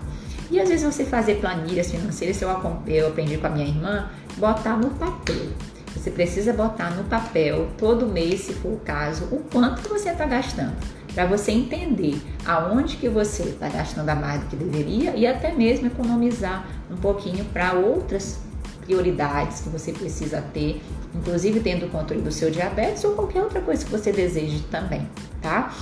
E 0.51 0.59
às 0.61 0.69
vezes 0.69 0.85
você 0.85 1.05
fazer 1.05 1.37
planilhas 1.37 1.91
financeiras, 1.91 2.41
eu, 2.41 2.51
aprendi 2.51 3.37
com 3.37 3.47
a 3.47 3.51
minha 3.51 3.67
irmã, 3.67 4.09
botar 4.37 4.77
no 4.77 4.91
papel. 4.91 5.49
Você 5.95 6.11
precisa 6.11 6.53
botar 6.53 6.91
no 6.91 7.05
papel 7.05 7.69
todo 7.77 8.07
mês, 8.07 8.43
se 8.43 8.55
for 8.55 8.73
o 8.73 8.77
caso, 8.79 9.25
o 9.27 9.43
quanto 9.53 9.83
que 9.83 9.89
você 9.89 10.11
está 10.11 10.25
gastando, 10.27 10.75
para 11.13 11.27
você 11.27 11.51
entender 11.51 12.21
aonde 12.47 12.97
que 12.97 13.09
você 13.09 13.43
está 13.43 13.69
gastando 13.69 14.09
a 14.09 14.15
mais 14.15 14.41
do 14.43 14.47
que 14.47 14.57
deveria 14.57 15.17
e 15.17 15.27
até 15.27 15.53
mesmo 15.53 15.87
economizar 15.89 16.67
um 16.91 16.97
pouquinho 16.97 17.45
para 17.47 17.73
outras 17.75 18.39
prioridades 18.87 19.61
que 19.61 19.69
você 19.69 19.93
precisa 19.93 20.41
ter, 20.41 20.81
inclusive 21.15 21.61
tendo 21.61 21.87
o 21.87 21.89
controle 21.91 22.23
do 22.23 22.33
seu 22.33 22.51
diabetes 22.51 23.05
ou 23.05 23.13
qualquer 23.13 23.43
outra 23.43 23.61
coisa 23.61 23.85
que 23.85 23.91
você 23.91 24.13
deseje 24.13 24.61
também, 24.71 25.07
tá? 25.43 25.75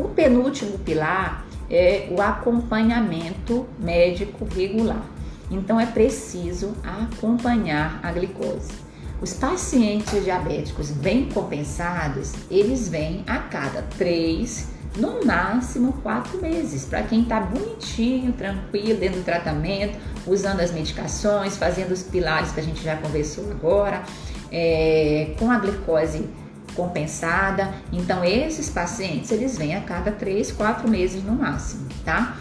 O 0.00 0.08
penúltimo 0.08 0.78
pilar 0.78 1.44
é 1.70 2.08
o 2.10 2.22
acompanhamento 2.22 3.66
médico 3.78 4.46
regular. 4.46 5.04
Então 5.50 5.78
é 5.78 5.84
preciso 5.84 6.74
acompanhar 6.82 8.00
a 8.02 8.10
glicose. 8.10 8.72
Os 9.20 9.34
pacientes 9.34 10.24
diabéticos 10.24 10.90
bem 10.90 11.28
compensados, 11.28 12.32
eles 12.50 12.88
vêm 12.88 13.22
a 13.26 13.40
cada 13.40 13.82
três, 13.98 14.68
no 14.96 15.22
máximo 15.22 15.92
quatro 16.02 16.40
meses. 16.40 16.86
Para 16.86 17.02
quem 17.02 17.20
está 17.20 17.38
bonitinho, 17.38 18.32
tranquilo, 18.32 18.98
dentro 18.98 19.20
do 19.20 19.24
tratamento, 19.24 19.98
usando 20.26 20.60
as 20.60 20.72
medicações, 20.72 21.58
fazendo 21.58 21.92
os 21.92 22.02
pilares 22.02 22.52
que 22.52 22.60
a 22.60 22.62
gente 22.62 22.82
já 22.82 22.96
conversou 22.96 23.50
agora, 23.50 24.02
é, 24.50 25.34
com 25.38 25.50
a 25.50 25.58
glicose 25.58 26.26
compensada. 26.74 27.72
Então, 27.92 28.24
esses 28.24 28.70
pacientes, 28.70 29.30
eles 29.30 29.56
vêm 29.56 29.76
a 29.76 29.80
cada 29.80 30.10
3, 30.12 30.52
4 30.52 30.88
meses 30.88 31.22
no 31.22 31.32
máximo, 31.32 31.88
tá? 32.04 32.36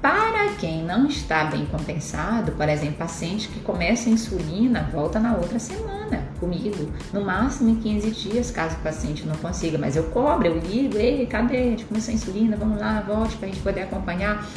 Para 0.00 0.54
quem 0.58 0.82
não 0.82 1.06
está 1.06 1.44
bem 1.44 1.66
compensado, 1.66 2.52
por 2.52 2.66
exemplo, 2.66 2.96
paciente 2.96 3.48
que 3.48 3.60
começa 3.60 4.08
a 4.08 4.12
insulina, 4.12 4.88
volta 4.90 5.20
na 5.20 5.34
outra 5.34 5.58
semana 5.58 6.26
comigo, 6.40 6.90
no 7.12 7.22
máximo 7.22 7.68
em 7.68 7.74
15 7.76 8.10
dias, 8.12 8.50
caso 8.50 8.76
o 8.76 8.78
paciente 8.78 9.26
não 9.26 9.36
consiga, 9.36 9.76
mas 9.76 9.96
eu 9.96 10.04
cobro, 10.04 10.46
eu 10.46 10.58
ligo, 10.58 10.96
ei, 10.96 11.26
cadê? 11.26 11.58
A 11.58 11.62
gente 11.64 11.84
começou 11.84 12.12
a 12.12 12.14
insulina, 12.14 12.56
vamos 12.56 12.80
lá, 12.80 13.04
volte 13.06 13.36
para 13.36 13.48
a 13.48 13.50
gente 13.50 13.62
poder 13.62 13.82
acompanhar. 13.82 14.48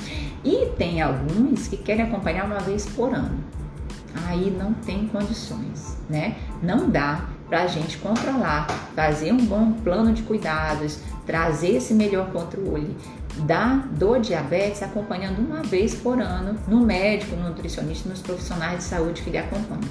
E 0.45 0.67
tem 0.77 1.01
alguns 1.01 1.67
que 1.67 1.75
querem 1.75 2.05
acompanhar 2.05 2.45
uma 2.45 2.59
vez 2.59 2.85
por 2.85 3.13
ano. 3.13 3.43
Aí 4.27 4.49
não 4.57 4.73
tem 4.73 5.07
condições, 5.07 5.97
né? 6.09 6.37
Não 6.61 6.89
dá 6.89 7.25
para 7.53 7.65
a 7.65 7.67
gente 7.67 7.99
controlar, 7.99 8.65
fazer 8.95 9.31
um 9.31 9.45
bom 9.45 9.73
plano 9.73 10.11
de 10.11 10.23
cuidados, 10.23 10.97
trazer 11.23 11.75
esse 11.75 11.93
melhor 11.93 12.31
controle 12.31 12.97
da 13.45 13.75
do 13.91 14.17
diabetes 14.17 14.81
acompanhando 14.81 15.37
uma 15.37 15.61
vez 15.61 15.93
por 15.93 16.19
ano 16.19 16.57
no 16.67 16.83
médico, 16.83 17.35
no 17.35 17.49
nutricionista, 17.49 18.09
nos 18.09 18.21
profissionais 18.21 18.79
de 18.79 18.85
saúde 18.85 19.21
que 19.21 19.29
lhe 19.29 19.37
acompanham. 19.37 19.83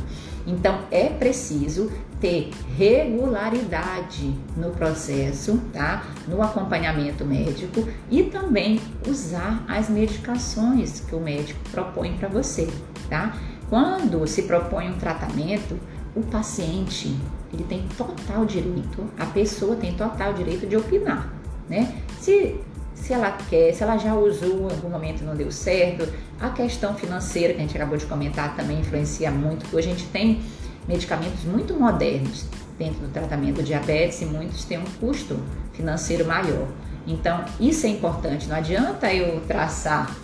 Então 0.44 0.76
é 0.90 1.04
preciso 1.04 1.88
ter 2.20 2.50
regularidade 2.76 4.34
no 4.56 4.70
processo, 4.70 5.62
tá? 5.72 6.02
No 6.26 6.42
acompanhamento 6.42 7.24
médico 7.24 7.86
e 8.10 8.24
também 8.24 8.80
usar 9.06 9.64
as 9.68 9.88
medicações 9.88 10.98
que 10.98 11.14
o 11.14 11.20
médico 11.20 11.60
propõe 11.70 12.14
para 12.14 12.28
você, 12.28 12.68
tá? 13.08 13.36
Quando 13.70 14.26
se 14.26 14.42
propõe 14.42 14.90
um 14.90 14.98
tratamento, 14.98 15.78
o 16.14 16.22
paciente 16.22 17.16
ele 17.52 17.64
tem 17.64 17.86
total 17.96 18.44
direito, 18.44 19.04
a 19.18 19.26
pessoa 19.26 19.76
tem 19.76 19.94
total 19.94 20.32
direito 20.32 20.66
de 20.66 20.76
opinar, 20.76 21.32
né? 21.68 21.94
Se 22.20 22.60
se 22.94 23.12
ela 23.12 23.32
quer, 23.50 23.74
se 23.74 23.82
ela 23.82 23.96
já 23.96 24.14
usou 24.14 24.70
em 24.70 24.74
algum 24.74 24.88
momento 24.88 25.24
não 25.24 25.34
deu 25.34 25.50
certo, 25.50 26.08
a 26.38 26.50
questão 26.50 26.94
financeira 26.94 27.52
que 27.52 27.58
a 27.58 27.62
gente 27.62 27.76
acabou 27.76 27.96
de 27.96 28.06
comentar 28.06 28.54
também 28.54 28.78
influencia 28.78 29.28
muito. 29.28 29.66
Hoje 29.76 29.88
a 29.88 29.92
gente 29.92 30.06
tem 30.06 30.40
medicamentos 30.86 31.42
muito 31.42 31.74
modernos 31.74 32.44
dentro 32.78 33.00
do 33.00 33.08
tratamento 33.08 33.56
do 33.56 33.62
diabetes 33.64 34.22
e 34.22 34.26
muitos 34.26 34.64
têm 34.64 34.78
um 34.78 34.84
custo 35.00 35.36
financeiro 35.72 36.24
maior. 36.24 36.68
Então, 37.04 37.44
isso 37.58 37.86
é 37.86 37.88
importante. 37.88 38.48
Não 38.48 38.54
adianta 38.54 39.12
eu 39.12 39.40
traçar 39.40 40.14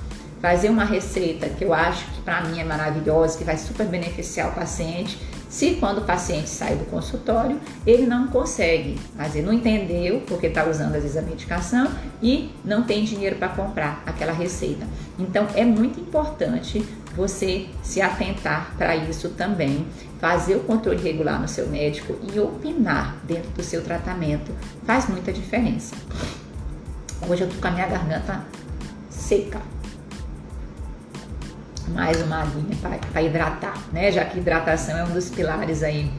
fazer 0.40 0.68
uma 0.68 0.84
receita 0.84 1.48
que 1.48 1.64
eu 1.64 1.74
acho 1.74 2.04
que 2.12 2.20
para 2.22 2.42
mim 2.42 2.60
é 2.60 2.64
maravilhosa, 2.64 3.36
que 3.36 3.44
vai 3.44 3.56
super 3.56 3.86
beneficiar 3.86 4.50
o 4.50 4.52
paciente, 4.52 5.18
se 5.48 5.76
quando 5.76 5.98
o 5.98 6.04
paciente 6.04 6.48
sai 6.48 6.76
do 6.76 6.84
consultório, 6.84 7.58
ele 7.86 8.06
não 8.06 8.28
consegue, 8.28 8.98
mas 9.16 9.34
ele 9.34 9.46
não 9.46 9.52
entendeu 9.52 10.22
porque 10.26 10.48
está 10.48 10.68
usando 10.68 10.94
às 10.94 11.02
vezes 11.02 11.16
a 11.16 11.22
medicação 11.22 11.90
e 12.22 12.50
não 12.64 12.82
tem 12.82 13.04
dinheiro 13.04 13.36
para 13.36 13.48
comprar 13.48 14.02
aquela 14.04 14.32
receita. 14.32 14.86
Então 15.18 15.46
é 15.54 15.64
muito 15.64 15.98
importante 16.00 16.84
você 17.16 17.66
se 17.82 18.00
atentar 18.00 18.74
para 18.76 18.94
isso 18.94 19.30
também, 19.30 19.86
fazer 20.20 20.56
o 20.56 20.60
controle 20.60 21.02
regular 21.02 21.40
no 21.40 21.48
seu 21.48 21.66
médico 21.68 22.14
e 22.32 22.38
opinar 22.38 23.16
dentro 23.24 23.50
do 23.50 23.62
seu 23.62 23.82
tratamento 23.82 24.52
faz 24.84 25.08
muita 25.08 25.32
diferença. 25.32 25.96
Hoje 27.28 27.42
eu 27.42 27.48
tô 27.48 27.60
com 27.60 27.68
a 27.68 27.70
minha 27.70 27.86
garganta 27.86 28.44
seca 29.10 29.60
mais 31.88 32.20
uma 32.22 32.42
aguinha 32.42 32.76
para 33.12 33.22
hidratar, 33.22 33.82
né? 33.92 34.12
Já 34.12 34.24
que 34.24 34.38
hidratação 34.38 34.96
é 34.96 35.04
um 35.04 35.12
dos 35.12 35.30
pilares 35.30 35.82
aí 35.82 36.10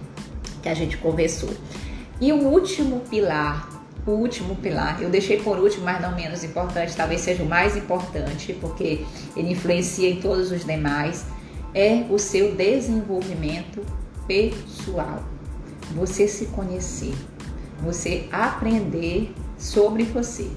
que 0.62 0.69
a 0.69 0.73
gente 0.73 0.97
conversou. 0.97 1.49
E 2.19 2.34
o 2.34 2.47
último 2.47 3.01
pilar, 3.01 3.69
o 4.05 4.12
último 4.12 4.55
pilar, 4.55 5.01
eu 5.01 5.10
deixei 5.10 5.39
por 5.39 5.58
último, 5.58 5.86
mas 5.86 6.01
não 6.01 6.15
menos 6.15 6.43
importante, 6.43 6.95
talvez 6.95 7.21
seja 7.21 7.43
o 7.43 7.45
mais 7.45 7.77
importante, 7.77 8.53
porque 8.60 9.05
ele 9.36 9.51
influencia 9.51 10.10
em 10.10 10.19
todos 10.19 10.51
os 10.51 10.65
demais, 10.65 11.25
é 11.73 12.05
o 12.10 12.17
seu 12.17 12.55
desenvolvimento 12.55 13.86
pessoal. 14.27 15.23
Você 15.95 16.27
se 16.27 16.47
conhecer, 16.47 17.13
você 17.82 18.27
aprender 18.32 19.34
sobre 19.58 20.03
você. 20.03 20.49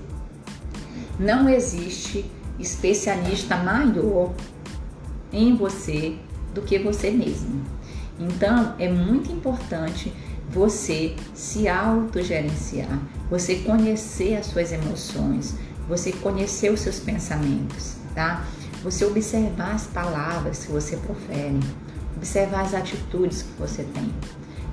Não 1.18 1.48
existe 1.48 2.24
especialista 2.58 3.56
maior 3.56 4.32
em 5.32 5.56
você 5.56 6.16
do 6.54 6.62
que 6.62 6.78
você 6.78 7.10
mesmo. 7.10 7.62
Então, 8.18 8.74
é 8.78 8.88
muito 8.88 9.32
importante 9.32 10.12
você 10.50 11.16
se 11.34 11.66
autogerenciar, 11.66 13.00
você 13.30 13.56
conhecer 13.56 14.36
as 14.36 14.46
suas 14.46 14.70
emoções, 14.70 15.54
você 15.88 16.12
conhecer 16.12 16.70
os 16.70 16.80
seus 16.80 17.00
pensamentos, 17.00 17.96
tá? 18.14 18.44
Você 18.84 19.04
observar 19.04 19.74
as 19.74 19.86
palavras 19.86 20.64
que 20.64 20.72
você 20.72 20.96
profere, 20.96 21.60
observar 22.16 22.62
as 22.62 22.74
atitudes 22.74 23.42
que 23.42 23.58
você 23.58 23.84
tem 23.84 24.12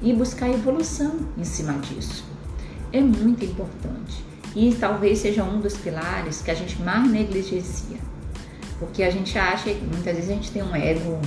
e 0.01 0.13
buscar 0.13 0.49
evolução 0.49 1.19
em 1.37 1.43
cima 1.43 1.73
disso. 1.73 2.25
É 2.91 2.99
muito 2.99 3.45
importante 3.45 4.23
e 4.55 4.73
talvez 4.73 5.19
seja 5.19 5.43
um 5.43 5.59
dos 5.59 5.77
pilares 5.77 6.41
que 6.41 6.51
a 6.51 6.55
gente 6.55 6.81
mais 6.81 7.09
negligencia. 7.09 7.97
Porque 8.79 9.03
a 9.03 9.11
gente 9.11 9.37
acha, 9.37 9.69
muitas 9.69 10.15
vezes 10.15 10.29
a 10.29 10.33
gente 10.33 10.51
tem 10.51 10.63
um 10.63 10.75
ego 10.75 11.19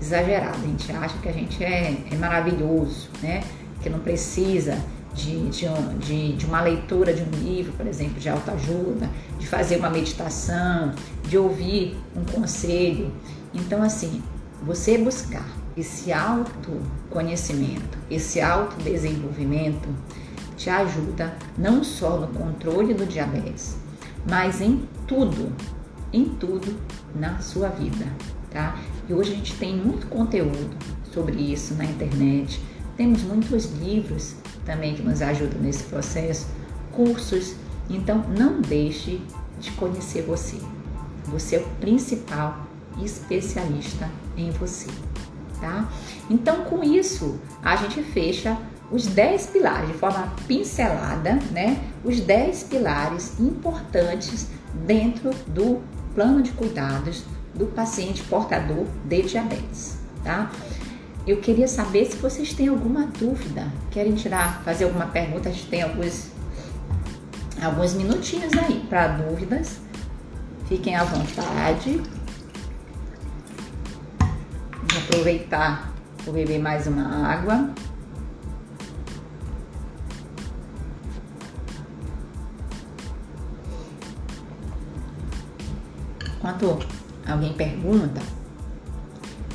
exagerado, 0.00 0.58
a 0.58 0.66
gente 0.66 0.92
acha 0.92 1.16
que 1.18 1.28
a 1.28 1.32
gente 1.32 1.62
é, 1.62 1.96
é 2.10 2.16
maravilhoso, 2.16 3.08
né? 3.22 3.42
Que 3.80 3.88
não 3.88 4.00
precisa 4.00 4.76
de, 5.14 5.48
de, 5.48 5.66
de, 6.00 6.32
de, 6.34 6.46
uma 6.46 6.60
leitura 6.60 7.14
de 7.14 7.22
um 7.22 7.30
livro, 7.42 7.72
por 7.72 7.86
exemplo, 7.86 8.20
de 8.20 8.28
autoajuda, 8.28 9.08
de 9.38 9.46
fazer 9.46 9.76
uma 9.76 9.88
meditação, 9.88 10.92
de 11.26 11.38
ouvir 11.38 11.96
um 12.14 12.24
conselho. 12.24 13.12
Então, 13.54 13.82
assim, 13.82 14.22
você 14.62 14.98
buscar 14.98 15.46
esse 15.76 16.12
autoconhecimento, 16.12 17.98
esse 18.10 18.40
autodesenvolvimento, 18.40 19.88
te 20.56 20.70
ajuda 20.70 21.36
não 21.56 21.84
só 21.84 22.16
no 22.18 22.28
controle 22.28 22.94
do 22.94 23.06
diabetes, 23.06 23.76
mas 24.28 24.60
em 24.60 24.88
tudo 25.06 25.52
em 26.16 26.24
tudo 26.24 26.74
na 27.14 27.38
sua 27.40 27.68
vida, 27.68 28.06
tá? 28.50 28.78
E 29.08 29.12
hoje 29.12 29.32
a 29.32 29.36
gente 29.36 29.54
tem 29.56 29.76
muito 29.76 30.06
conteúdo 30.06 30.74
sobre 31.12 31.34
isso 31.34 31.74
na 31.74 31.84
internet. 31.84 32.60
Temos 32.96 33.22
muitos 33.22 33.66
livros 33.72 34.34
também 34.64 34.94
que 34.94 35.02
nos 35.02 35.20
ajudam 35.20 35.60
nesse 35.60 35.84
processo, 35.84 36.46
cursos. 36.92 37.54
Então 37.90 38.24
não 38.36 38.60
deixe 38.60 39.20
de 39.60 39.70
conhecer 39.72 40.22
você. 40.22 40.58
Você 41.26 41.56
é 41.56 41.58
o 41.60 41.68
principal 41.80 42.66
especialista 43.02 44.08
em 44.36 44.50
você, 44.50 44.88
tá? 45.60 45.88
Então 46.30 46.64
com 46.64 46.82
isso 46.82 47.38
a 47.62 47.76
gente 47.76 48.02
fecha 48.02 48.56
os 48.90 49.06
10 49.06 49.48
pilares 49.48 49.88
de 49.88 49.94
forma 49.94 50.32
pincelada, 50.46 51.38
né? 51.50 51.82
Os 52.04 52.20
10 52.20 52.62
pilares 52.64 53.38
importantes 53.38 54.48
dentro 54.86 55.30
do 55.48 55.82
plano 56.16 56.42
de 56.42 56.50
cuidados 56.50 57.22
do 57.54 57.66
paciente 57.66 58.24
portador 58.24 58.86
de 59.04 59.22
diabetes, 59.22 60.00
tá? 60.24 60.50
Eu 61.24 61.36
queria 61.36 61.68
saber 61.68 62.06
se 62.06 62.16
vocês 62.16 62.52
têm 62.52 62.66
alguma 62.68 63.06
dúvida, 63.06 63.72
querem 63.92 64.14
tirar, 64.14 64.62
fazer 64.64 64.84
alguma 64.84 65.06
pergunta, 65.06 65.48
a 65.48 65.52
gente 65.52 65.66
tem 65.66 65.82
alguns, 65.82 66.30
alguns 67.62 67.94
minutinhos 67.94 68.52
aí 68.54 68.84
para 68.88 69.08
dúvidas. 69.08 69.78
Fiquem 70.68 70.96
à 70.96 71.04
vontade. 71.04 72.02
Vou 74.18 75.02
aproveitar 75.04 75.96
Vou 76.26 76.34
beber 76.34 76.58
mais 76.58 76.88
uma 76.88 77.24
água. 77.24 77.70
Alguém 87.26 87.52
pergunta, 87.54 88.20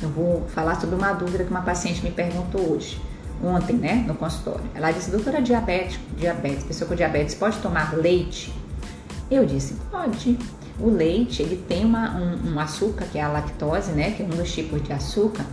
eu 0.02 0.08
vou 0.10 0.46
falar 0.48 0.78
sobre 0.80 0.94
uma 0.94 1.12
dúvida 1.12 1.44
que 1.44 1.50
uma 1.50 1.62
paciente 1.62 2.02
me 2.02 2.10
perguntou 2.10 2.74
hoje, 2.74 3.00
ontem, 3.42 3.76
né, 3.76 4.04
no 4.06 4.14
consultório. 4.14 4.64
Ela 4.74 4.90
disse, 4.90 5.10
doutora, 5.10 5.40
diabetes, 5.40 5.98
diabetes, 6.16 6.64
pessoa 6.64 6.88
com 6.88 6.94
diabetes 6.94 7.34
pode 7.34 7.58
tomar 7.58 7.94
leite? 7.94 8.52
Eu 9.30 9.46
disse, 9.46 9.74
pode. 9.90 10.38
O 10.78 10.90
leite, 10.90 11.42
ele 11.42 11.56
tem 11.56 11.84
uma, 11.84 12.16
um, 12.16 12.54
um 12.54 12.60
açúcar, 12.60 13.06
que 13.06 13.18
é 13.18 13.22
a 13.22 13.28
lactose, 13.28 13.92
né, 13.92 14.10
que 14.10 14.22
é 14.22 14.26
um 14.26 14.30
dos 14.30 14.52
tipos 14.52 14.82
de 14.82 14.92
açúcar, 14.92 15.44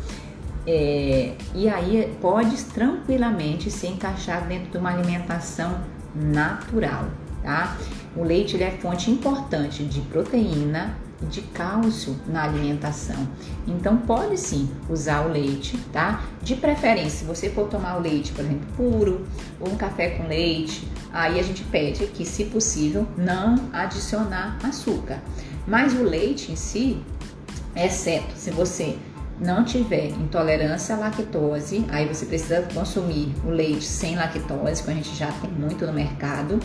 é, 0.67 1.35
e 1.55 1.69
aí 1.69 2.15
pode 2.19 2.61
tranquilamente 2.65 3.71
se 3.71 3.87
encaixar 3.87 4.45
dentro 4.47 4.71
de 4.71 4.77
uma 4.77 4.91
alimentação 4.91 5.79
natural, 6.13 7.05
tá? 7.41 7.77
O 8.15 8.23
leite 8.23 8.55
ele 8.55 8.65
é 8.65 8.71
fonte 8.71 9.09
importante 9.09 9.83
de 9.83 10.01
proteína, 10.01 10.95
de 11.27 11.41
cálcio 11.41 12.15
na 12.27 12.43
alimentação. 12.43 13.27
Então 13.67 13.97
pode 13.97 14.37
sim 14.37 14.69
usar 14.89 15.25
o 15.25 15.31
leite, 15.31 15.77
tá? 15.91 16.23
De 16.41 16.55
preferência, 16.55 17.19
se 17.19 17.25
você 17.25 17.49
for 17.49 17.67
tomar 17.67 17.97
o 17.97 18.01
leite, 18.01 18.31
por 18.31 18.43
exemplo, 18.43 18.67
puro 18.75 19.25
ou 19.59 19.69
um 19.69 19.75
café 19.75 20.11
com 20.11 20.27
leite, 20.27 20.87
aí 21.11 21.39
a 21.39 21.43
gente 21.43 21.63
pede 21.63 22.07
que, 22.07 22.25
se 22.25 22.45
possível, 22.45 23.07
não 23.17 23.55
adicionar 23.73 24.57
açúcar. 24.63 25.21
Mas 25.67 25.93
o 25.93 26.03
leite 26.03 26.51
em 26.51 26.55
si, 26.55 27.01
exceto 27.75 28.33
se 28.35 28.51
você 28.51 28.97
não 29.39 29.63
tiver 29.63 30.09
intolerância 30.09 30.95
à 30.95 30.99
lactose, 30.99 31.85
aí 31.89 32.05
você 32.05 32.25
precisa 32.25 32.61
consumir 32.73 33.33
o 33.45 33.49
leite 33.49 33.85
sem 33.85 34.15
lactose, 34.15 34.83
que 34.83 34.91
a 34.91 34.93
gente 34.93 35.15
já 35.15 35.31
tem 35.31 35.49
muito 35.51 35.85
no 35.85 35.93
mercado, 35.93 36.59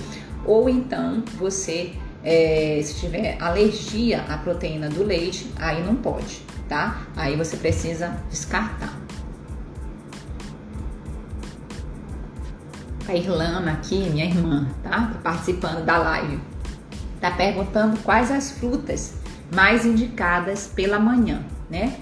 ou 0.44 0.68
então 0.68 1.22
você 1.38 1.92
é, 2.25 2.81
se 2.83 2.95
tiver 2.95 3.37
alergia 3.41 4.22
à 4.22 4.39
proteína 4.39 4.89
do 4.89 5.05
leite, 5.05 5.53
aí 5.57 5.85
não 5.85 5.95
pode, 5.95 6.41
tá? 6.68 7.03
Aí 7.14 7.37
você 7.37 7.57
precisa 7.57 8.16
descartar. 8.31 8.99
A 13.07 13.14
Irlana 13.14 13.72
aqui, 13.72 14.09
minha 14.09 14.25
irmã, 14.25 14.66
tá? 14.83 14.91
tá 14.91 15.18
participando 15.22 15.85
da 15.85 15.99
live. 15.99 16.41
Tá 17.20 17.31
perguntando 17.31 17.99
quais 17.99 18.31
as 18.31 18.53
frutas 18.53 19.14
mais 19.55 19.85
indicadas 19.85 20.66
pela 20.66 20.99
manhã, 20.99 21.45
né? 21.68 21.95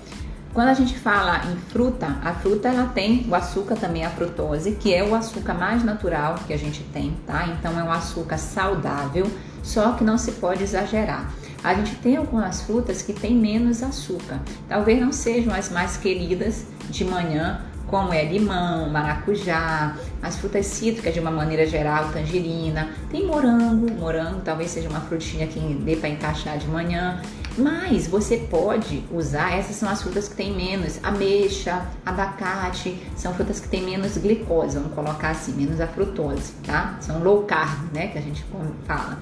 Quando 0.54 0.68
a 0.68 0.74
gente 0.74 0.98
fala 0.98 1.40
em 1.50 1.56
fruta, 1.56 2.18
a 2.22 2.34
fruta 2.34 2.68
ela 2.68 2.86
tem 2.86 3.26
o 3.28 3.34
açúcar 3.34 3.74
também, 3.74 4.04
a 4.04 4.10
frutose, 4.10 4.72
que 4.72 4.92
é 4.92 5.02
o 5.02 5.14
açúcar 5.14 5.54
mais 5.54 5.82
natural 5.82 6.36
que 6.46 6.52
a 6.52 6.58
gente 6.58 6.84
tem, 6.84 7.16
tá? 7.26 7.48
Então 7.48 7.78
é 7.80 7.82
um 7.82 7.90
açúcar 7.90 8.36
saudável, 8.36 9.26
só 9.62 9.92
que 9.92 10.04
não 10.04 10.18
se 10.18 10.32
pode 10.32 10.62
exagerar. 10.62 11.32
A 11.62 11.74
gente 11.74 11.94
tem 11.96 12.16
algumas 12.16 12.62
frutas 12.62 13.02
que 13.02 13.12
têm 13.12 13.34
menos 13.34 13.82
açúcar, 13.82 14.40
talvez 14.68 15.00
não 15.00 15.12
sejam 15.12 15.54
as 15.54 15.70
mais 15.70 15.96
queridas 15.96 16.66
de 16.90 17.04
manhã, 17.04 17.60
como 17.92 18.12
é 18.14 18.24
limão, 18.24 18.88
maracujá, 18.88 19.94
as 20.22 20.36
frutas 20.38 20.64
cítricas 20.64 21.12
de 21.12 21.20
uma 21.20 21.30
maneira 21.30 21.66
geral, 21.66 22.08
tangerina, 22.10 22.88
tem 23.10 23.26
morango, 23.26 23.92
morango 23.92 24.40
talvez 24.40 24.70
seja 24.70 24.88
uma 24.88 25.00
frutinha 25.02 25.46
que 25.46 25.60
dê 25.60 25.94
para 25.96 26.08
encaixar 26.08 26.56
de 26.56 26.66
manhã. 26.66 27.20
Mas 27.58 28.06
você 28.06 28.38
pode 28.38 29.04
usar, 29.12 29.52
essas 29.58 29.76
são 29.76 29.86
as 29.90 30.00
frutas 30.00 30.26
que 30.26 30.34
têm 30.34 30.56
menos, 30.56 30.98
ameixa, 31.02 31.86
abacate, 32.04 32.98
são 33.14 33.34
frutas 33.34 33.60
que 33.60 33.68
têm 33.68 33.82
menos 33.82 34.16
glicose, 34.16 34.78
vamos 34.78 34.94
colocar 34.94 35.32
assim, 35.32 35.52
menos 35.52 35.78
a 35.78 35.86
frutose, 35.86 36.54
tá? 36.64 36.96
São 36.98 37.22
low 37.22 37.42
carb, 37.42 37.92
né, 37.92 38.06
que 38.06 38.16
a 38.16 38.22
gente 38.22 38.42
fala. 38.86 39.18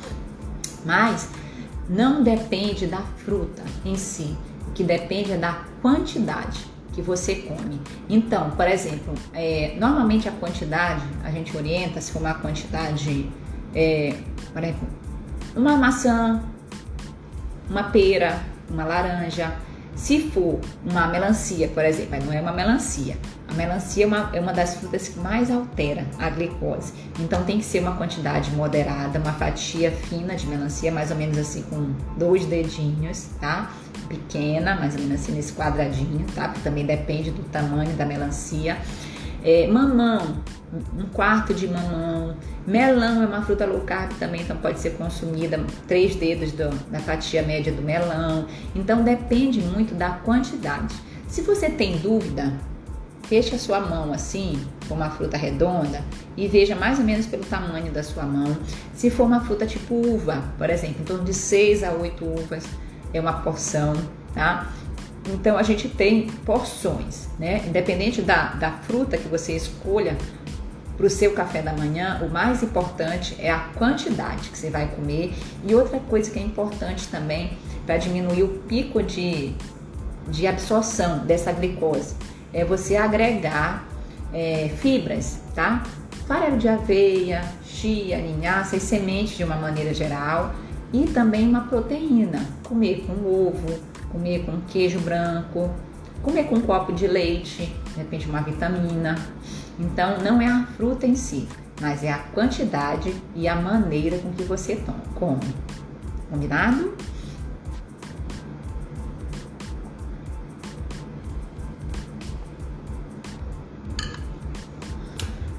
Mas 0.85 1.29
não 1.89 2.23
depende 2.23 2.87
da 2.87 3.03
fruta 3.25 3.63
em 3.85 3.97
si, 3.97 4.37
o 4.69 4.73
que 4.73 4.85
depende 4.85 5.33
é 5.33 5.37
da 5.37 5.65
quantidade 5.83 6.71
que 6.93 7.03
você 7.03 7.37
come. 7.37 7.81
Então, 8.09 8.51
por 8.51 8.67
exemplo, 8.67 9.15
é, 9.33 9.77
normalmente 9.79 10.29
a 10.29 10.33
quantidade 10.33 11.03
a 11.25 11.31
gente 11.31 11.57
orienta 11.57 12.01
se 12.01 12.13
for 12.13 12.21
uma 12.21 12.35
quantidade, 12.35 13.31
é, 13.75 14.15
por 14.53 14.63
exemplo, 14.63 14.89
uma 15.57 15.77
maçã, 15.77 16.43
uma 17.69 17.85
pera, 17.85 18.43
uma 18.69 18.85
laranja. 18.85 19.55
Se 20.01 20.19
for 20.31 20.59
uma 20.83 21.09
melancia, 21.09 21.69
por 21.69 21.85
exemplo, 21.85 22.19
não 22.25 22.33
é 22.33 22.41
uma 22.41 22.53
melancia. 22.53 23.19
A 23.47 23.53
melancia 23.53 24.05
é 24.05 24.07
uma, 24.07 24.31
é 24.33 24.41
uma 24.41 24.53
das 24.53 24.77
frutas 24.77 25.09
que 25.09 25.21
mais 25.21 25.51
altera 25.51 26.07
a 26.19 26.31
glicose. 26.31 26.95
Então 27.19 27.45
tem 27.45 27.59
que 27.59 27.65
ser 27.65 27.81
uma 27.81 27.95
quantidade 27.97 28.51
moderada, 28.53 29.19
uma 29.19 29.35
fatia 29.35 29.91
fina 29.91 30.35
de 30.35 30.47
melancia, 30.47 30.91
mais 30.91 31.11
ou 31.11 31.19
menos 31.19 31.37
assim 31.37 31.63
com 31.65 31.93
dois 32.17 32.47
dedinhos, 32.47 33.27
tá? 33.39 33.71
Pequena, 34.09 34.75
mais 34.75 34.95
ou 34.95 35.03
menos 35.03 35.21
assim 35.21 35.33
nesse 35.33 35.53
quadradinho, 35.53 36.25
tá? 36.35 36.49
Porque 36.49 36.63
também 36.63 36.87
depende 36.87 37.31
do 37.31 37.43
tamanho 37.43 37.93
da 37.93 38.07
melancia. 38.07 38.79
É, 39.43 39.67
mamão, 39.67 40.37
um 40.97 41.07
quarto 41.13 41.53
de 41.53 41.67
mamão. 41.67 42.37
Melão 42.67 43.23
é 43.23 43.27
uma 43.27 43.43
fruta 43.43 43.67
low 43.67 43.81
carb 43.81 44.13
também, 44.19 44.43
então 44.43 44.57
pode 44.57 44.79
ser 44.79 44.91
consumida 44.91 45.59
três 45.89 46.15
dedos 46.15 46.53
do, 46.53 46.69
da 46.91 47.01
fatia 47.01 47.43
média 47.43 47.73
do 47.73 47.83
melão. 47.83 48.47
Então 48.75 49.03
depende 49.03 49.61
muito 49.61 49.95
da 49.95 50.11
quantidade. 50.11 50.95
Se 51.27 51.43
você 51.43 51.71
tem 51.71 51.99
dúvida, 51.99 52.53
feche 53.25 53.55
a 53.55 53.59
sua 53.59 53.81
mão 53.81 54.13
assim, 54.13 54.61
com 54.89 54.95
uma 54.95 55.11
fruta 55.11 55.37
redonda, 55.37 56.03
e 56.37 56.49
veja 56.49 56.75
mais 56.75 56.99
ou 56.99 57.05
menos 57.05 57.27
pelo 57.27 57.45
tamanho 57.45 57.93
da 57.93 58.03
sua 58.03 58.25
mão. 58.25 58.57
Se 58.95 59.11
for 59.11 59.25
uma 59.25 59.41
fruta 59.41 59.67
tipo 59.67 59.95
uva, 59.95 60.43
por 60.59 60.69
exemplo, 60.69 61.01
em 61.01 61.05
torno 61.05 61.25
de 61.25 61.35
6 61.35 61.83
a 61.85 61.93
8 61.93 62.25
uvas 62.25 62.65
é 63.13 63.21
uma 63.21 63.33
porção, 63.35 63.95
tá? 64.35 64.69
Então 65.29 65.57
a 65.57 65.63
gente 65.63 65.89
tem 65.89 66.29
porções, 66.45 67.29
né? 67.39 67.63
Independente 67.67 68.23
da, 68.23 68.55
da 68.55 68.73
fruta 68.73 69.17
que 69.17 69.29
você 69.29 69.55
escolha 69.55 70.17
para 70.97 71.07
o 71.07 71.11
seu 71.11 71.33
café 71.33 71.63
da 71.63 71.73
manhã, 71.73 72.21
o 72.23 72.29
mais 72.29 72.63
importante 72.63 73.35
é 73.39 73.51
a 73.51 73.59
quantidade 73.75 74.51
que 74.51 74.59
você 74.59 74.69
vai 74.69 74.87
comer. 74.89 75.33
E 75.67 75.75
outra 75.75 75.99
coisa 75.99 76.31
que 76.31 76.39
é 76.39 76.43
importante 76.43 77.09
também 77.09 77.53
para 77.87 77.97
diminuir 77.97 78.43
o 78.43 78.49
pico 78.49 79.03
de, 79.03 79.55
de 80.29 80.47
absorção 80.47 81.21
dessa 81.21 81.53
glicose 81.53 82.15
é 82.53 82.65
você 82.65 82.97
agregar 82.97 83.87
é, 84.33 84.71
fibras, 84.77 85.41
tá? 85.55 85.83
Farelo 86.27 86.59
de 86.59 86.69
aveia, 86.69 87.43
chia, 87.65 88.19
linhaça 88.19 88.77
e 88.77 88.81
sementes 88.81 89.37
de 89.37 89.45
uma 89.45 89.57
maneira 89.57 89.95
geral 89.95 90.53
e 90.93 91.05
também 91.07 91.49
uma 91.49 91.63
proteína. 91.63 92.45
Comer 92.63 93.07
com 93.07 93.27
ovo, 93.27 93.81
comer 94.11 94.45
com 94.45 94.61
queijo 94.63 95.01
branco, 95.01 95.71
comer 96.23 96.45
com 96.45 96.57
um 96.57 96.61
copo 96.61 96.93
de 96.93 97.07
leite, 97.07 97.75
de 97.93 97.97
repente 97.97 98.29
uma 98.29 98.41
vitamina. 98.41 99.17
Então 99.79 100.19
não 100.19 100.41
é 100.41 100.47
a 100.47 100.67
fruta 100.77 101.07
em 101.07 101.15
si, 101.15 101.49
mas 101.81 102.05
é 102.05 102.13
a 102.13 102.19
quantidade 102.19 103.15
e 103.35 103.49
a 103.49 103.57
maneira 103.57 104.19
com 104.19 104.31
que 104.33 104.43
você 104.43 104.77
toma, 104.77 105.01
come. 105.15 105.55
Combinado? 106.31 106.95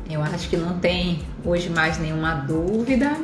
Eu 0.09 0.21
acho 0.21 0.49
que 0.49 0.57
não 0.57 0.77
tem 0.77 1.23
hoje 1.43 1.69
mais 1.69 1.97
nenhuma 1.97 2.35
dúvida. 2.35 3.17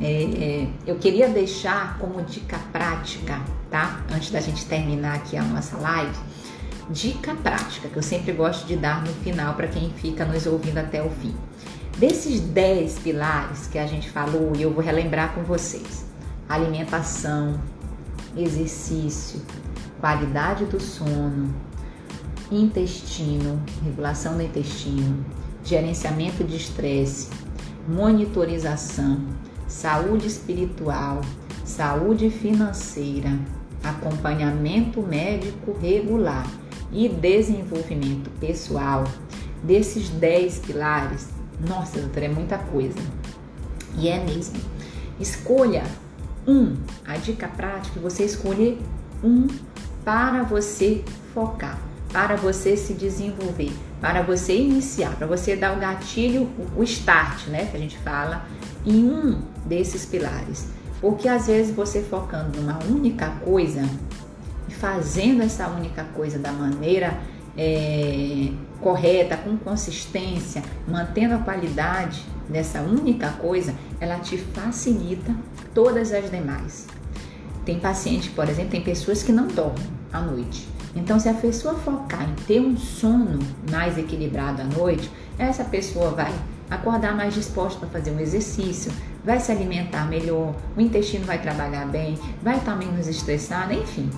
É, 0.00 0.22
é, 0.24 0.68
eu 0.86 0.96
queria 0.96 1.28
deixar 1.28 1.96
como 1.98 2.22
dica 2.22 2.58
prática, 2.72 3.40
tá? 3.76 4.00
Antes 4.10 4.30
da 4.30 4.40
gente 4.40 4.64
terminar 4.64 5.16
aqui 5.16 5.36
a 5.36 5.42
nossa 5.42 5.76
live, 5.76 6.16
dica 6.88 7.34
prática 7.34 7.88
que 7.88 7.96
eu 7.96 8.02
sempre 8.02 8.32
gosto 8.32 8.66
de 8.66 8.74
dar 8.74 9.02
no 9.02 9.12
final 9.16 9.52
para 9.52 9.68
quem 9.68 9.90
fica 9.90 10.24
nos 10.24 10.46
ouvindo 10.46 10.78
até 10.78 11.02
o 11.02 11.10
fim. 11.10 11.36
Desses 11.98 12.40
10 12.40 13.00
pilares 13.00 13.66
que 13.66 13.78
a 13.78 13.86
gente 13.86 14.10
falou, 14.10 14.52
e 14.56 14.62
eu 14.62 14.72
vou 14.72 14.82
relembrar 14.82 15.34
com 15.34 15.42
vocês: 15.42 16.06
alimentação, 16.48 17.60
exercício, 18.34 19.42
qualidade 20.00 20.64
do 20.64 20.80
sono, 20.80 21.54
intestino, 22.50 23.62
regulação 23.84 24.38
do 24.38 24.42
intestino, 24.42 25.22
gerenciamento 25.62 26.42
de 26.44 26.56
estresse, 26.56 27.28
monitorização, 27.86 29.20
saúde 29.68 30.26
espiritual, 30.26 31.20
saúde 31.64 32.30
financeira, 32.30 33.38
acompanhamento 33.90 35.02
médico 35.02 35.76
regular 35.80 36.46
e 36.92 37.08
desenvolvimento 37.08 38.30
pessoal. 38.38 39.04
Desses 39.62 40.10
10 40.10 40.58
pilares, 40.60 41.28
nossa, 41.66 42.00
doutora, 42.00 42.26
é 42.26 42.28
muita 42.28 42.58
coisa. 42.58 42.98
E 43.98 44.08
é 44.08 44.22
mesmo. 44.22 44.60
Escolha 45.18 45.84
um. 46.46 46.76
A 47.06 47.16
dica 47.16 47.48
prática 47.48 47.98
é 47.98 48.02
você 48.02 48.24
escolher 48.24 48.78
um 49.24 49.46
para 50.04 50.42
você 50.42 51.02
focar 51.32 51.80
para 52.16 52.36
você 52.36 52.78
se 52.78 52.94
desenvolver, 52.94 53.72
para 54.00 54.22
você 54.22 54.56
iniciar, 54.56 55.14
para 55.16 55.26
você 55.26 55.54
dar 55.54 55.76
o 55.76 55.80
gatilho, 55.80 56.48
o 56.74 56.82
start, 56.82 57.48
né, 57.48 57.66
que 57.66 57.76
a 57.76 57.80
gente 57.80 57.98
fala, 57.98 58.46
em 58.86 59.04
um 59.04 59.42
desses 59.66 60.06
pilares. 60.06 60.68
Porque 61.06 61.28
às 61.28 61.46
vezes 61.46 61.72
você 61.72 62.02
focando 62.02 62.60
numa 62.60 62.80
única 62.82 63.30
coisa 63.44 63.88
e 64.68 64.74
fazendo 64.74 65.40
essa 65.40 65.68
única 65.68 66.02
coisa 66.02 66.36
da 66.36 66.50
maneira 66.50 67.16
é, 67.56 68.48
correta, 68.80 69.36
com 69.36 69.56
consistência, 69.56 70.64
mantendo 70.88 71.36
a 71.36 71.38
qualidade 71.38 72.24
dessa 72.48 72.80
única 72.80 73.30
coisa, 73.34 73.72
ela 74.00 74.18
te 74.18 74.36
facilita 74.36 75.32
todas 75.72 76.12
as 76.12 76.28
demais. 76.28 76.88
Tem 77.64 77.78
paciente, 77.78 78.30
por 78.30 78.48
exemplo, 78.48 78.72
tem 78.72 78.82
pessoas 78.82 79.22
que 79.22 79.30
não 79.30 79.46
dormem 79.46 79.86
à 80.12 80.20
noite. 80.20 80.66
Então, 80.96 81.20
se 81.20 81.28
a 81.28 81.34
pessoa 81.34 81.74
focar 81.74 82.28
em 82.28 82.34
ter 82.46 82.60
um 82.60 82.76
sono 82.76 83.38
mais 83.70 83.96
equilibrado 83.96 84.62
à 84.62 84.64
noite, 84.64 85.08
essa 85.38 85.62
pessoa 85.62 86.10
vai 86.10 86.34
acordar 86.68 87.14
mais 87.14 87.32
disposta 87.32 87.78
para 87.78 87.88
fazer 87.90 88.10
um 88.10 88.18
exercício, 88.18 88.90
vai 89.26 89.40
se 89.40 89.50
alimentar 89.50 90.08
melhor, 90.08 90.54
o 90.76 90.80
intestino 90.80 91.26
vai 91.26 91.42
trabalhar 91.42 91.84
bem, 91.86 92.16
vai 92.40 92.58
estar 92.58 92.76
menos 92.76 93.08
estressado, 93.08 93.72
enfim. 93.72 94.08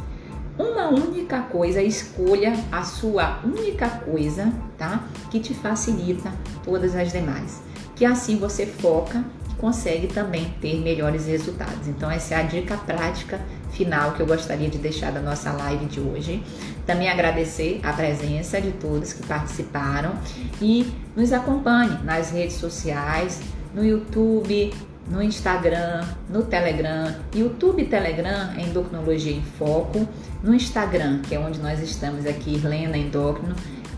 Uma 0.58 0.88
única 0.88 1.40
coisa, 1.40 1.80
escolha 1.80 2.52
a 2.70 2.82
sua 2.82 3.40
única 3.42 3.88
coisa, 3.88 4.52
tá? 4.76 5.04
Que 5.30 5.40
te 5.40 5.54
facilita 5.54 6.30
todas 6.62 6.94
as 6.94 7.10
demais. 7.10 7.62
Que 7.96 8.04
assim 8.04 8.36
você 8.38 8.66
foca 8.66 9.24
e 9.50 9.54
consegue 9.54 10.08
também 10.08 10.52
ter 10.60 10.80
melhores 10.82 11.26
resultados. 11.26 11.88
Então, 11.88 12.10
essa 12.10 12.34
é 12.34 12.40
a 12.40 12.42
dica 12.42 12.76
prática 12.76 13.40
final 13.70 14.12
que 14.12 14.20
eu 14.20 14.26
gostaria 14.26 14.68
de 14.68 14.78
deixar 14.78 15.12
da 15.12 15.20
nossa 15.20 15.52
live 15.52 15.86
de 15.86 16.00
hoje. 16.00 16.42
Também 16.84 17.08
agradecer 17.08 17.80
a 17.82 17.92
presença 17.92 18.60
de 18.60 18.72
todos 18.72 19.12
que 19.12 19.26
participaram 19.26 20.12
e 20.60 20.92
nos 21.16 21.32
acompanhe 21.32 21.96
nas 22.02 22.30
redes 22.30 22.56
sociais, 22.56 23.40
no 23.72 23.84
YouTube, 23.84 24.72
no 25.10 25.22
Instagram, 25.22 26.04
no 26.28 26.42
Telegram, 26.42 27.14
YouTube 27.34 27.84
Telegram 27.86 28.52
Endocrinologia 28.58 29.32
em 29.32 29.42
Foco, 29.42 30.06
no 30.42 30.54
Instagram, 30.54 31.20
que 31.22 31.34
é 31.34 31.38
onde 31.38 31.60
nós 31.60 31.80
estamos 31.80 32.26
aqui, 32.26 32.54
Irlena 32.54 32.96
Endócrino. 32.96 33.54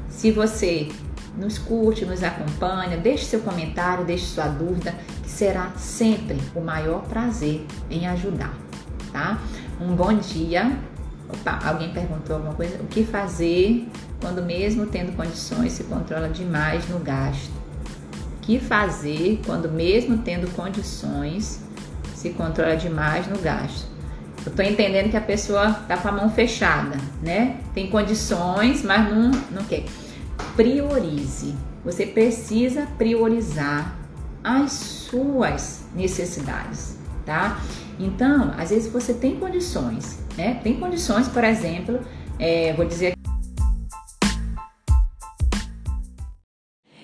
Se 0.08 0.30
você 0.30 0.88
nos 1.36 1.58
curte, 1.58 2.04
nos 2.04 2.22
acompanha, 2.22 2.96
deixe 2.96 3.24
seu 3.24 3.40
comentário, 3.40 4.04
deixe 4.04 4.26
sua 4.26 4.46
dúvida, 4.46 4.94
que 5.22 5.30
será 5.30 5.72
sempre 5.76 6.38
o 6.54 6.60
maior 6.60 7.02
prazer 7.02 7.64
em 7.90 8.06
ajudar, 8.06 8.54
tá? 9.12 9.38
Um 9.80 9.94
bom 9.94 10.14
dia. 10.16 10.78
Opa, 11.28 11.60
alguém 11.64 11.92
perguntou 11.92 12.36
alguma 12.36 12.54
coisa? 12.54 12.76
O 12.82 12.86
que 12.86 13.04
fazer 13.04 13.88
quando 14.20 14.42
mesmo 14.42 14.86
tendo 14.86 15.16
condições 15.16 15.72
se 15.72 15.84
controla 15.84 16.28
demais 16.28 16.88
no 16.88 16.98
gasto? 16.98 17.59
Que 18.50 18.58
fazer 18.58 19.40
quando 19.46 19.70
mesmo 19.70 20.18
tendo 20.18 20.52
condições 20.56 21.60
se 22.16 22.30
controla 22.30 22.76
demais 22.76 23.28
no 23.28 23.38
gasto? 23.38 23.86
Eu 24.44 24.50
tô 24.50 24.60
entendendo 24.60 25.08
que 25.08 25.16
a 25.16 25.20
pessoa 25.20 25.72
tá 25.86 25.96
com 25.96 26.08
a 26.08 26.10
mão 26.10 26.28
fechada, 26.28 26.96
né? 27.22 27.60
Tem 27.72 27.88
condições, 27.88 28.82
mas 28.82 29.08
não, 29.08 29.30
não 29.52 29.62
quer. 29.62 29.84
Priorize. 30.56 31.54
Você 31.84 32.04
precisa 32.04 32.88
priorizar 32.98 33.96
as 34.42 34.72
suas 34.72 35.84
necessidades, 35.94 36.98
tá? 37.24 37.60
Então, 38.00 38.52
às 38.58 38.70
vezes 38.70 38.92
você 38.92 39.14
tem 39.14 39.36
condições, 39.36 40.18
né? 40.36 40.58
Tem 40.60 40.74
condições, 40.74 41.28
por 41.28 41.44
exemplo, 41.44 42.00
é, 42.36 42.72
vou 42.72 42.84
dizer. 42.84 43.19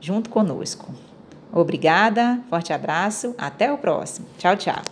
junto 0.00 0.30
conosco. 0.30 0.92
Obrigada, 1.52 2.40
forte 2.48 2.72
abraço, 2.72 3.34
até 3.38 3.72
o 3.72 3.78
próximo. 3.78 4.26
Tchau, 4.38 4.56
tchau. 4.56 4.82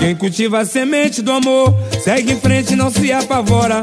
Quem 0.00 0.16
cultiva 0.16 0.60
a 0.60 0.64
semente 0.64 1.20
do 1.20 1.32
amor, 1.32 1.74
segue 2.02 2.32
em 2.32 2.40
frente, 2.40 2.74
não 2.74 2.90
se 2.90 3.12
apavora. 3.12 3.82